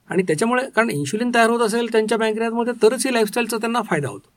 आणि 0.10 0.24
त्याच्यामुळे 0.24 0.64
कारण 0.76 0.90
इन्शुलिन 0.90 1.32
तयार 1.36 1.50
होत 1.50 1.62
असेल 1.62 1.92
त्यांच्या 1.92 2.18
पँक्रियाजमध्ये 2.18 2.74
तरच 2.84 3.06
ही 3.08 3.14
लाईफस्टाईलचा 3.14 3.58
त्यांना 3.58 3.82
फायदा 3.82 4.10
होतो. 4.10 4.30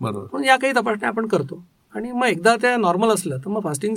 बरोबर. 0.00 0.26
पण 0.26 0.44
या 0.44 0.56
काही 0.56 0.72
तपासण्या 0.72 1.08
आपण 1.08 1.26
करतो. 1.26 1.64
आणि 1.94 2.12
मग 2.12 2.26
एकदा 2.26 2.56
त्या 2.56 2.76
नॉर्मल 2.76 3.08
असलं 3.08 3.38
तर 3.38 3.48
मग 3.48 3.60
फास्टिंग 3.60 3.94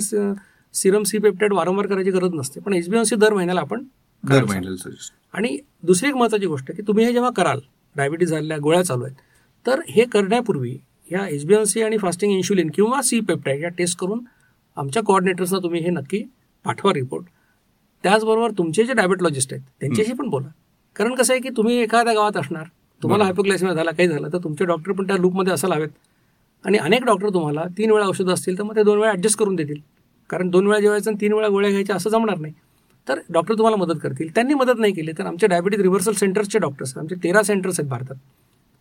सिरम 0.74 1.02
सी 1.02 1.18
पेप्टाईड 1.18 1.52
वारंवार 1.52 1.86
करायची 1.86 2.10
गरज 2.10 2.34
नसते. 2.34 2.60
पण 2.60 2.72
एच 2.72 2.88
बी 2.88 3.04
सी 3.04 3.16
दर 3.16 3.34
महिन्याला 3.34 3.60
आपण 3.60 3.84
दर 4.24 4.44
महिन्याला. 4.44 4.88
आणि 5.34 5.56
दुसरी 5.82 6.08
एक 6.08 6.14
महत्त्वाची 6.14 6.46
गोष्ट 6.46 6.72
की 6.72 6.82
तुम्ही 6.82 7.04
हे 7.04 7.12
जेव्हा 7.12 7.30
कराल 7.30 7.60
डायबिटीज 7.96 8.30
झालेल्या 8.30 8.58
गोळ्या 8.58 8.82
चालू 8.82 9.04
आहेत 9.04 9.16
तर 9.66 9.80
हे 9.88 10.04
करण्यापूर्वी 10.04 10.78
ह्या 11.10 11.26
एच 11.28 11.44
बी 11.44 11.66
सी 11.66 11.82
आणि 11.82 11.98
फास्टिंग 11.98 12.32
इन्शुलिन 12.32 12.70
किंवा 12.74 13.00
सी 13.02 13.20
पेप्टाईड 13.20 13.62
या 13.62 13.68
टेस्ट 13.68 13.98
करून 13.98 14.20
आमच्या 14.76 15.02
कोऑर्डिनेटर्सना 15.02 15.58
तुम्ही 15.58 15.80
हे 15.80 15.90
नक्की 15.90 16.22
पाठवा 16.64 16.92
रिपोर्ट 16.92 17.24
त्याचबरोबर 18.02 18.50
तुमचे 18.50 18.84
जे 18.84 18.92
डायबेटॉलॉजिस्ट 18.92 19.52
आहेत 19.52 19.64
त्यांच्याशी 19.80 20.12
पण 20.12 20.28
बोला. 20.28 20.48
कारण 20.96 21.14
कसं 21.14 21.32
आहे 21.32 21.42
की 21.42 21.48
तुम्ही 21.56 21.76
एखाद्या 21.76 22.14
गावात 22.14 22.36
असणार 22.36 22.64
तुम्हाला 23.02 23.24
हायपोग्लायसिमिया 23.24 23.74
झाला 23.74 23.90
काही 23.90 24.08
झालं 24.08 24.28
तर 24.32 24.38
तुमचे 24.38 24.64
डॉक्टर 24.64 24.92
पण 24.92 25.06
त्या 25.06 25.16
लूपमध्ये 25.16 25.52
असायला 25.52 25.74
हवेत. 25.74 25.88
आणि 26.64 26.78
अनेक 26.78 27.04
डॉक्टर 27.04 27.28
तुम्हाला 27.28 27.64
तीन 27.78 27.90
वेळा 27.90 28.06
औषधं 28.06 28.32
असतील 28.32 28.58
तर 28.58 28.62
मग 28.62 28.76
ते 28.76 28.82
दोन 28.82 28.98
वेळा 28.98 29.12
ॲडजस्ट 29.12 29.38
करून 29.38 29.56
देतील. 29.56 29.80
कारण 30.30 30.50
दोन 30.50 30.66
वेळा 30.66 30.80
जेवायचं 30.80 31.10
आणि 31.10 31.20
तीन 31.20 31.32
वेळा 31.32 31.48
गोळ्या 31.48 31.70
घ्यायच्या 31.70 31.96
असं 31.96 32.10
जमणार 32.10 32.38
नाही. 32.38 32.54
तर 33.08 33.18
डॉक्टर 33.30 33.54
तुम्हाला 33.54 33.76
मदत 33.76 34.00
करतील. 34.02 34.34
त्यांनी 34.34 34.54
मदत 34.54 34.78
नाही 34.78 34.92
केली 34.92 35.12
तर 35.12 35.26
आमचे 35.26 35.46
डायबिटीज 35.46 35.80
रिव्हर्सल 35.80 36.12
सेंटर्सचे 36.12 36.58
डॉक्टर्स 36.58 36.98
आमचे 36.98 37.14
तेरा 37.14 37.42
सेंटर्स 37.42 37.80
आहेत 37.80 37.90
भारतात. 37.90 38.16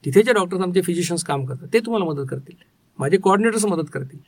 तिथे 0.05 0.23
जे 0.23 0.33
डॉक्टर्स 0.33 0.61
आमचे 0.61 0.81
फिजिशियन्स 0.81 1.23
काम 1.23 1.45
करतात. 1.45 1.67
ते 1.73 1.79
तुम्हाला 1.79 2.05
मदत 2.05 2.25
करतील. 2.29 2.55
माझे 2.99 3.17
कोऑर्डिनेटर्स 3.17 3.65
मदत 3.65 3.89
करतील. 3.93 4.19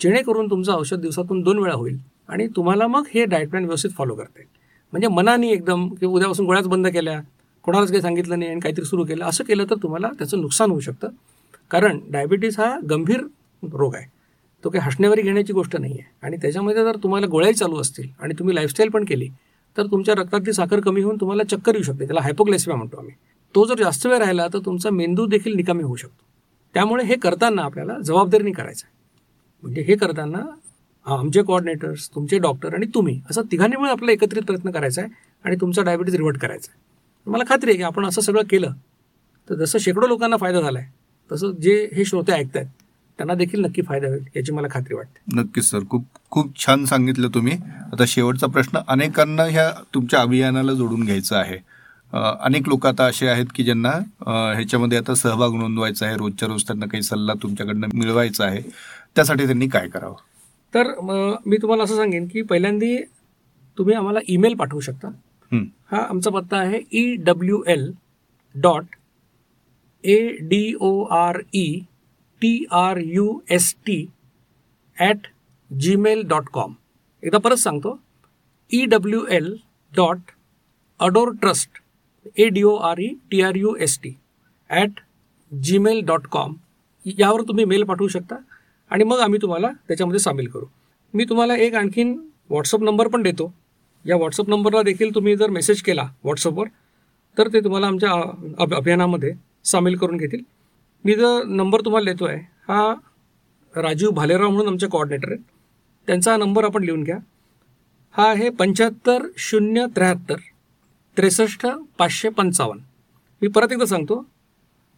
जेणेकरून 0.00 0.50
तुमचं 0.50 0.72
औषध 0.72 0.96
दिवसातून 0.96 1.40
दोन 1.40 1.58
वेळा 1.58 1.74
होईल 1.74 1.98
आणि 2.28 2.46
तुम्हाला 2.56 2.86
मग 2.86 3.04
हे 3.14 3.24
डाएट 3.24 3.48
प्लॅन 3.48 3.64
व्यवस्थित 3.64 3.90
फॉलो 3.90 4.14
करता 4.14 4.38
येईल. 4.38 4.55
म्हणजे 4.92 5.08
मनाने 5.08 5.50
एकदम 5.50 5.88
की 5.88 6.06
उद्यापासून 6.06 6.46
गोळ्याच 6.46 6.66
बंद 6.68 6.86
केल्या 6.86 7.20
कोणालाच 7.64 7.90
काही 7.90 8.02
सांगितलं 8.02 8.38
नाही 8.38 8.50
आणि 8.50 8.60
काहीतरी 8.60 8.84
सुरू 8.84 9.04
केलं 9.04 9.24
असं 9.24 9.44
केलं 9.44 9.64
तर 9.70 9.74
तुम्हाला 9.82 10.08
त्याचं 10.18 10.40
नुकसान 10.40 10.70
होऊ 10.70 10.80
शकतं. 10.80 11.08
कारण 11.70 12.00
डायबिटीस 12.08 12.58
हा 12.60 12.78
गंभीर 12.90 13.20
रोग 13.62 13.94
आहे. 13.94 14.06
तो 14.64 14.70
काही 14.70 14.84
हसण्यावरी 14.86 15.22
घेण्याची 15.22 15.52
गोष्ट 15.52 15.76
नाही 15.76 15.92
आहे 15.92 16.02
आणि 16.22 16.36
त्याच्यामध्ये 16.36 16.84
जर 16.84 16.96
तुम्हाला 17.02 17.26
गोळ्याही 17.26 17.54
चालू 17.54 17.80
असतील 17.80 18.08
आणि 18.20 18.34
तुम्ही 18.38 18.54
लाईफस्टाईल 18.54 18.90
पण 18.90 19.04
केली 19.04 19.28
तर 19.76 19.86
तुमच्या 19.86 20.14
रक्तातली 20.14 20.52
साखर 20.52 20.80
कमी 20.80 21.02
होऊन 21.02 21.16
तुम्हाला 21.16 21.42
चक्कर 21.44 21.74
येऊ 21.74 21.82
शकते. 21.82 22.06
त्याला 22.06 22.20
हायपोग्लायसिमिया 22.20 22.76
म्हणतो 22.76 22.96
आम्ही. 22.96 23.14
तो 23.54 23.64
जर 23.64 23.78
जास्त 23.78 24.06
वेळ 24.06 24.18
राहिला 24.18 24.46
तर 24.48 24.58
तुमचा 24.58 24.90
मेंदू 24.90 25.26
देखील 25.26 25.54
निकामी 25.54 25.82
होऊ 25.82 25.96
शकतो. 25.96 26.24
त्यामुळे 26.74 27.04
हे 27.04 27.16
करताना 27.16 27.62
आपल्याला 27.62 27.98
जबाबदारीने 27.98 28.52
करायचं 28.52 28.86
आहे. 28.86 28.94
म्हणजे 29.62 29.82
हे 29.82 29.96
करताना 29.96 30.40
आमचे 31.06 31.42
कोऑर्डिनेटर्स 31.42 32.08
तुमचे 32.14 32.38
डॉक्टर 32.38 32.74
आणि 32.74 32.86
तुम्ही 32.94 33.20
असं 33.30 33.42
तिघांनी 33.50 33.76
मिळून 33.76 33.90
आपला 33.90 34.12
एकत्रित 34.12 34.42
प्रयत्न 34.42 34.70
करायचा 34.70 35.02
आहे 35.02 35.10
आणि 35.44 35.56
तुमचा 35.60 35.82
डायबिटीज 35.82 36.14
रिव्हर्ट 36.16 36.38
करायचा 36.38 36.70
आहे. 36.70 36.80
मला 37.26 37.44
खात्री 37.48 37.70
आहे 37.70 37.76
की 37.76 37.82
आपण 37.82 38.06
असं 38.06 38.20
सगळं 38.20 38.42
केलं 38.50 38.72
तर 39.48 39.54
जसं 39.54 39.78
शेकडो 39.78 40.06
लोकांना 40.06 40.36
फायदा 40.36 40.60
झाला 40.60 40.78
आहे 40.78 40.90
तसं 41.30 41.52
जे 41.62 41.76
हे 41.92 42.04
श्रोते 42.04 42.32
ऐकत 42.32 42.56
आहेत 42.56 42.66
त्यांना 43.18 43.34
देखील 43.34 43.60
नक्की 43.64 43.82
फायदा 43.82 44.08
होईल 44.08 44.24
याची 44.36 44.52
मला 44.52 44.68
खात्री 44.70 44.94
वाटते. 44.94 45.20
नक्कीच 45.34 45.64
सर. 45.64 45.80
खूप 45.90 46.04
खूप 46.30 46.58
छान 46.64 46.84
सांगितलं 46.84 47.28
तुम्ही. 47.34 47.52
आता 47.92 48.04
शेवटचा 48.08 48.46
प्रश्न 48.46 48.78
अनेकांना 48.88 49.44
ह्या 49.44 49.70
तुमच्या 49.94 50.20
अभियानाला 50.20 50.72
जोडून 50.72 51.04
घ्यायचं 51.04 51.36
आहे. 51.36 51.58
अनेक 52.12 52.68
लोक 52.68 52.86
आता 52.86 53.04
असे 53.04 53.28
आहेत 53.28 53.46
की 53.54 53.64
ज्यांना 53.64 53.90
ह्याच्यामध्ये 54.26 54.98
आता 54.98 55.14
सहभाग 55.14 55.54
नोंदवायचा 55.54 56.06
आहे 56.06 56.16
रोजच्या 56.16 56.48
रोज 56.48 56.66
त्यांना 56.66 56.86
काही 56.86 57.02
सल्ला 57.02 57.34
तुमच्याकडनं 57.42 57.86
मिळवायचा 57.94 58.44
आहे. 58.44 58.60
त्यासाठी 59.16 59.46
त्यांनी 59.46 59.68
काय 59.68 59.88
करावं? 59.88 60.14
तर 60.74 60.88
मग 61.00 61.34
मी 61.46 61.56
तुम्हाला 61.62 61.84
असं 61.84 61.96
सांगेन 61.96 62.26
की 62.28 62.42
पहिल्यांदी 62.42 62.96
तुम्ही 63.78 63.94
आम्हाला 63.94 64.18
ईमेल 64.28 64.54
पाठवू 64.56 64.80
शकता. 64.80 65.08
हं, 65.50 65.64
हा 65.90 65.98
आमचा 66.02 66.30
पत्ता 66.30 66.58
आहे 66.58 66.80
E 66.92 67.14
W 67.24 67.62
L 67.68 67.90
dot 68.54 68.96
A 70.04 70.18
D 70.48 70.72
O 70.80 71.02
R 71.14 71.40
E 71.54 71.68
T 72.42 72.64
R 72.70 72.98
U 73.04 73.38
S 73.50 73.74
T 73.86 74.04
at 74.96 75.26
Gmail 75.70 76.22
dot 76.28 76.48
com 76.52 76.74
एकदा 77.22 77.38
परत 77.38 77.56
सांगतो. 77.58 77.98
E 78.70 78.84
W 78.86 79.24
L 79.30 79.54
dot 79.92 80.30
adore 81.00 81.32
trust 81.40 81.80
A 82.36 82.48
D 82.48 82.62
O 82.62 82.74
R 82.88 83.00
E 83.00 83.08
T 83.30 83.40
R 83.42 83.56
U 83.56 83.74
S 83.80 83.98
T 84.02 84.14
at 84.70 85.00
Gmail 85.52 86.00
dot 86.06 86.26
com 86.26 86.54
यावर 87.18 87.42
तुम्ही 87.48 87.64
mail 87.64 87.84
पाठवू 87.84 88.08
शकता. 88.08 88.36
आणि 88.90 89.04
मग 89.04 89.18
आम्ही 89.18 89.38
तुम्हाला 89.42 89.70
त्याच्यामध्ये 89.88 90.18
सामील 90.18 90.48
करू. 90.48 90.66
मी 91.14 91.24
तुम्हाला 91.24 91.56
एक 91.56 91.74
आणखीन 91.74 92.18
व्हॉट्सअप 92.50 92.82
नंबर 92.82 93.08
पण 93.08 93.22
देतो. 93.22 93.52
या 94.04 94.16
व्हॉट्सअप 94.16 94.48
नंबरला 94.48 94.82
देखील 94.82 95.14
तुम्ही 95.14 95.36
जर 95.36 95.50
मेसेज 95.50 95.82
केला 95.82 96.02
व्हॉट्सअपवर 96.24 96.66
तर 97.38 97.48
ते 97.48 97.60
तुम्हाला 97.60 97.86
आमच्या 97.86 98.10
अभ 98.58 98.74
अभियानामध्ये 98.74 99.32
सामील 99.64 99.96
करून 99.96 100.16
घेतील. 100.16 100.40
मी 101.04 101.14
जो 101.14 101.42
नंबर 101.42 101.80
तुम्हाला 101.80 102.10
देतो 102.12 102.24
आहे 102.24 102.38
हा 102.68 102.94
राजीव 103.74 104.10
भालेराव 104.10 104.50
म्हणून 104.50 104.66
आमचे 104.66 104.86
कोऑर्डिनेटर 104.86 105.32
आहेत. 105.32 105.42
त्यांचा 106.06 106.36
नंबर 106.36 106.64
आपण 106.64 106.84
लिहून 106.84 107.02
घ्या. 107.02 107.16
हा 108.16 108.30
आहे 108.30 108.48
पंच्याहत्तर 108.50 109.26
शून्य 109.36 109.86
त्र्याहत्तर 109.86 110.36
त्रेसष्ट 111.16 111.66
पाचशे 111.98 112.28
पंचावन्न. 112.28 112.82
मी 113.42 113.48
परत 113.48 113.72
एकदा 113.72 113.84
सांगतो. 113.84 114.24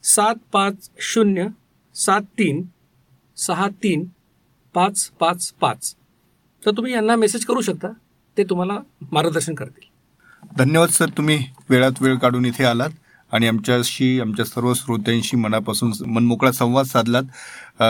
सात 0.02 0.34
पाच 0.52 0.90
शून्य 1.00 1.46
सात 1.94 2.20
तीन 2.20 2.62
सहा 3.38 3.68
तीन 3.68 4.04
पाच 4.74 5.10
पाच 5.20 5.52
पाच. 5.60 5.94
तर 6.66 6.70
तुम्ही 6.70 6.92
यांना 6.92 7.16
मेसेज 7.16 7.44
करू 7.44 7.60
शकता. 7.60 7.88
ते 8.36 8.44
तुम्हाला 8.44 8.78
मार्गदर्शन 9.12 9.54
करतील. 9.54 9.88
धन्यवाद 10.58 10.88
सर. 10.88 11.08
तुम्ही 11.08 11.44
वेळात 11.70 11.92
वेळ 12.00 12.18
काढून 12.18 12.44
इथे 12.44 12.64
आलात. 12.64 12.90
आणि 13.32 13.48
आमच्याशी 13.48 14.20
आमच्या 14.20 14.44
सर्व 14.44 14.72
श्रोत्यांशी 14.74 15.36
मनापासून 15.36 15.92
मनमोकळा 16.06 16.52
संवाद 16.52 16.84
साधलात. 16.84 17.22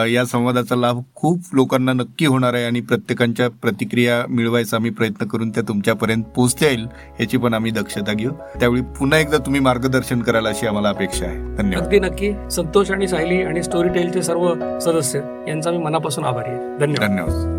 या 0.09 0.24
संवादाचा 0.24 0.77
लाभ 0.77 1.01
खूप 1.14 1.40
लोकांना 1.53 1.92
नक्की 1.92 2.27
होणार 2.27 2.55
आहे 2.55 2.64
आणि 2.64 2.81
प्रत्येकांच्या 2.81 3.48
प्रतिक्रिया 3.51 4.22
मिळवायचा 4.29 4.77
आम्ही 4.77 4.90
प्रयत्न 4.90 5.27
करून 5.27 5.51
त्या 5.51 5.62
तुमच्यापर्यंत 5.68 6.24
पोहोचता 6.24 6.66
येईल 6.66 6.87
याची 7.20 7.37
पण 7.37 7.55
आम्ही 7.55 7.70
दक्षता 7.70 8.12
घेऊ. 8.12 8.31
त्यावेळी 8.61 8.83
पुन्हा 8.98 9.18
एकदा 9.18 9.38
तुम्ही 9.38 9.61
मार्गदर्शन 9.61 10.22
कराल 10.22 10.46
अशी 10.46 10.66
आम्हाला 10.66 10.88
अपेक्षा 10.88 11.27
आहे. 11.27 11.37
धन्यवाद. 11.57 11.85
अगदी 11.85 12.01
नक्की. 12.01 12.33
संतोष 12.51 12.90
आणि 12.90 13.09
सायली 13.09 13.42
आणि 13.42 13.62
स्टोरी 13.62 13.88
टेलचे 13.88 14.22
सर्व 14.22 14.55
सदस्य 14.79 15.20
यांचा 15.48 15.70
मी 15.70 15.79
मनापासून 15.79 16.24
आभारी 16.24 16.51
आहे. 16.51 16.79
धन्यवाद. 16.79 17.11
धन्यवाद. 17.11 17.57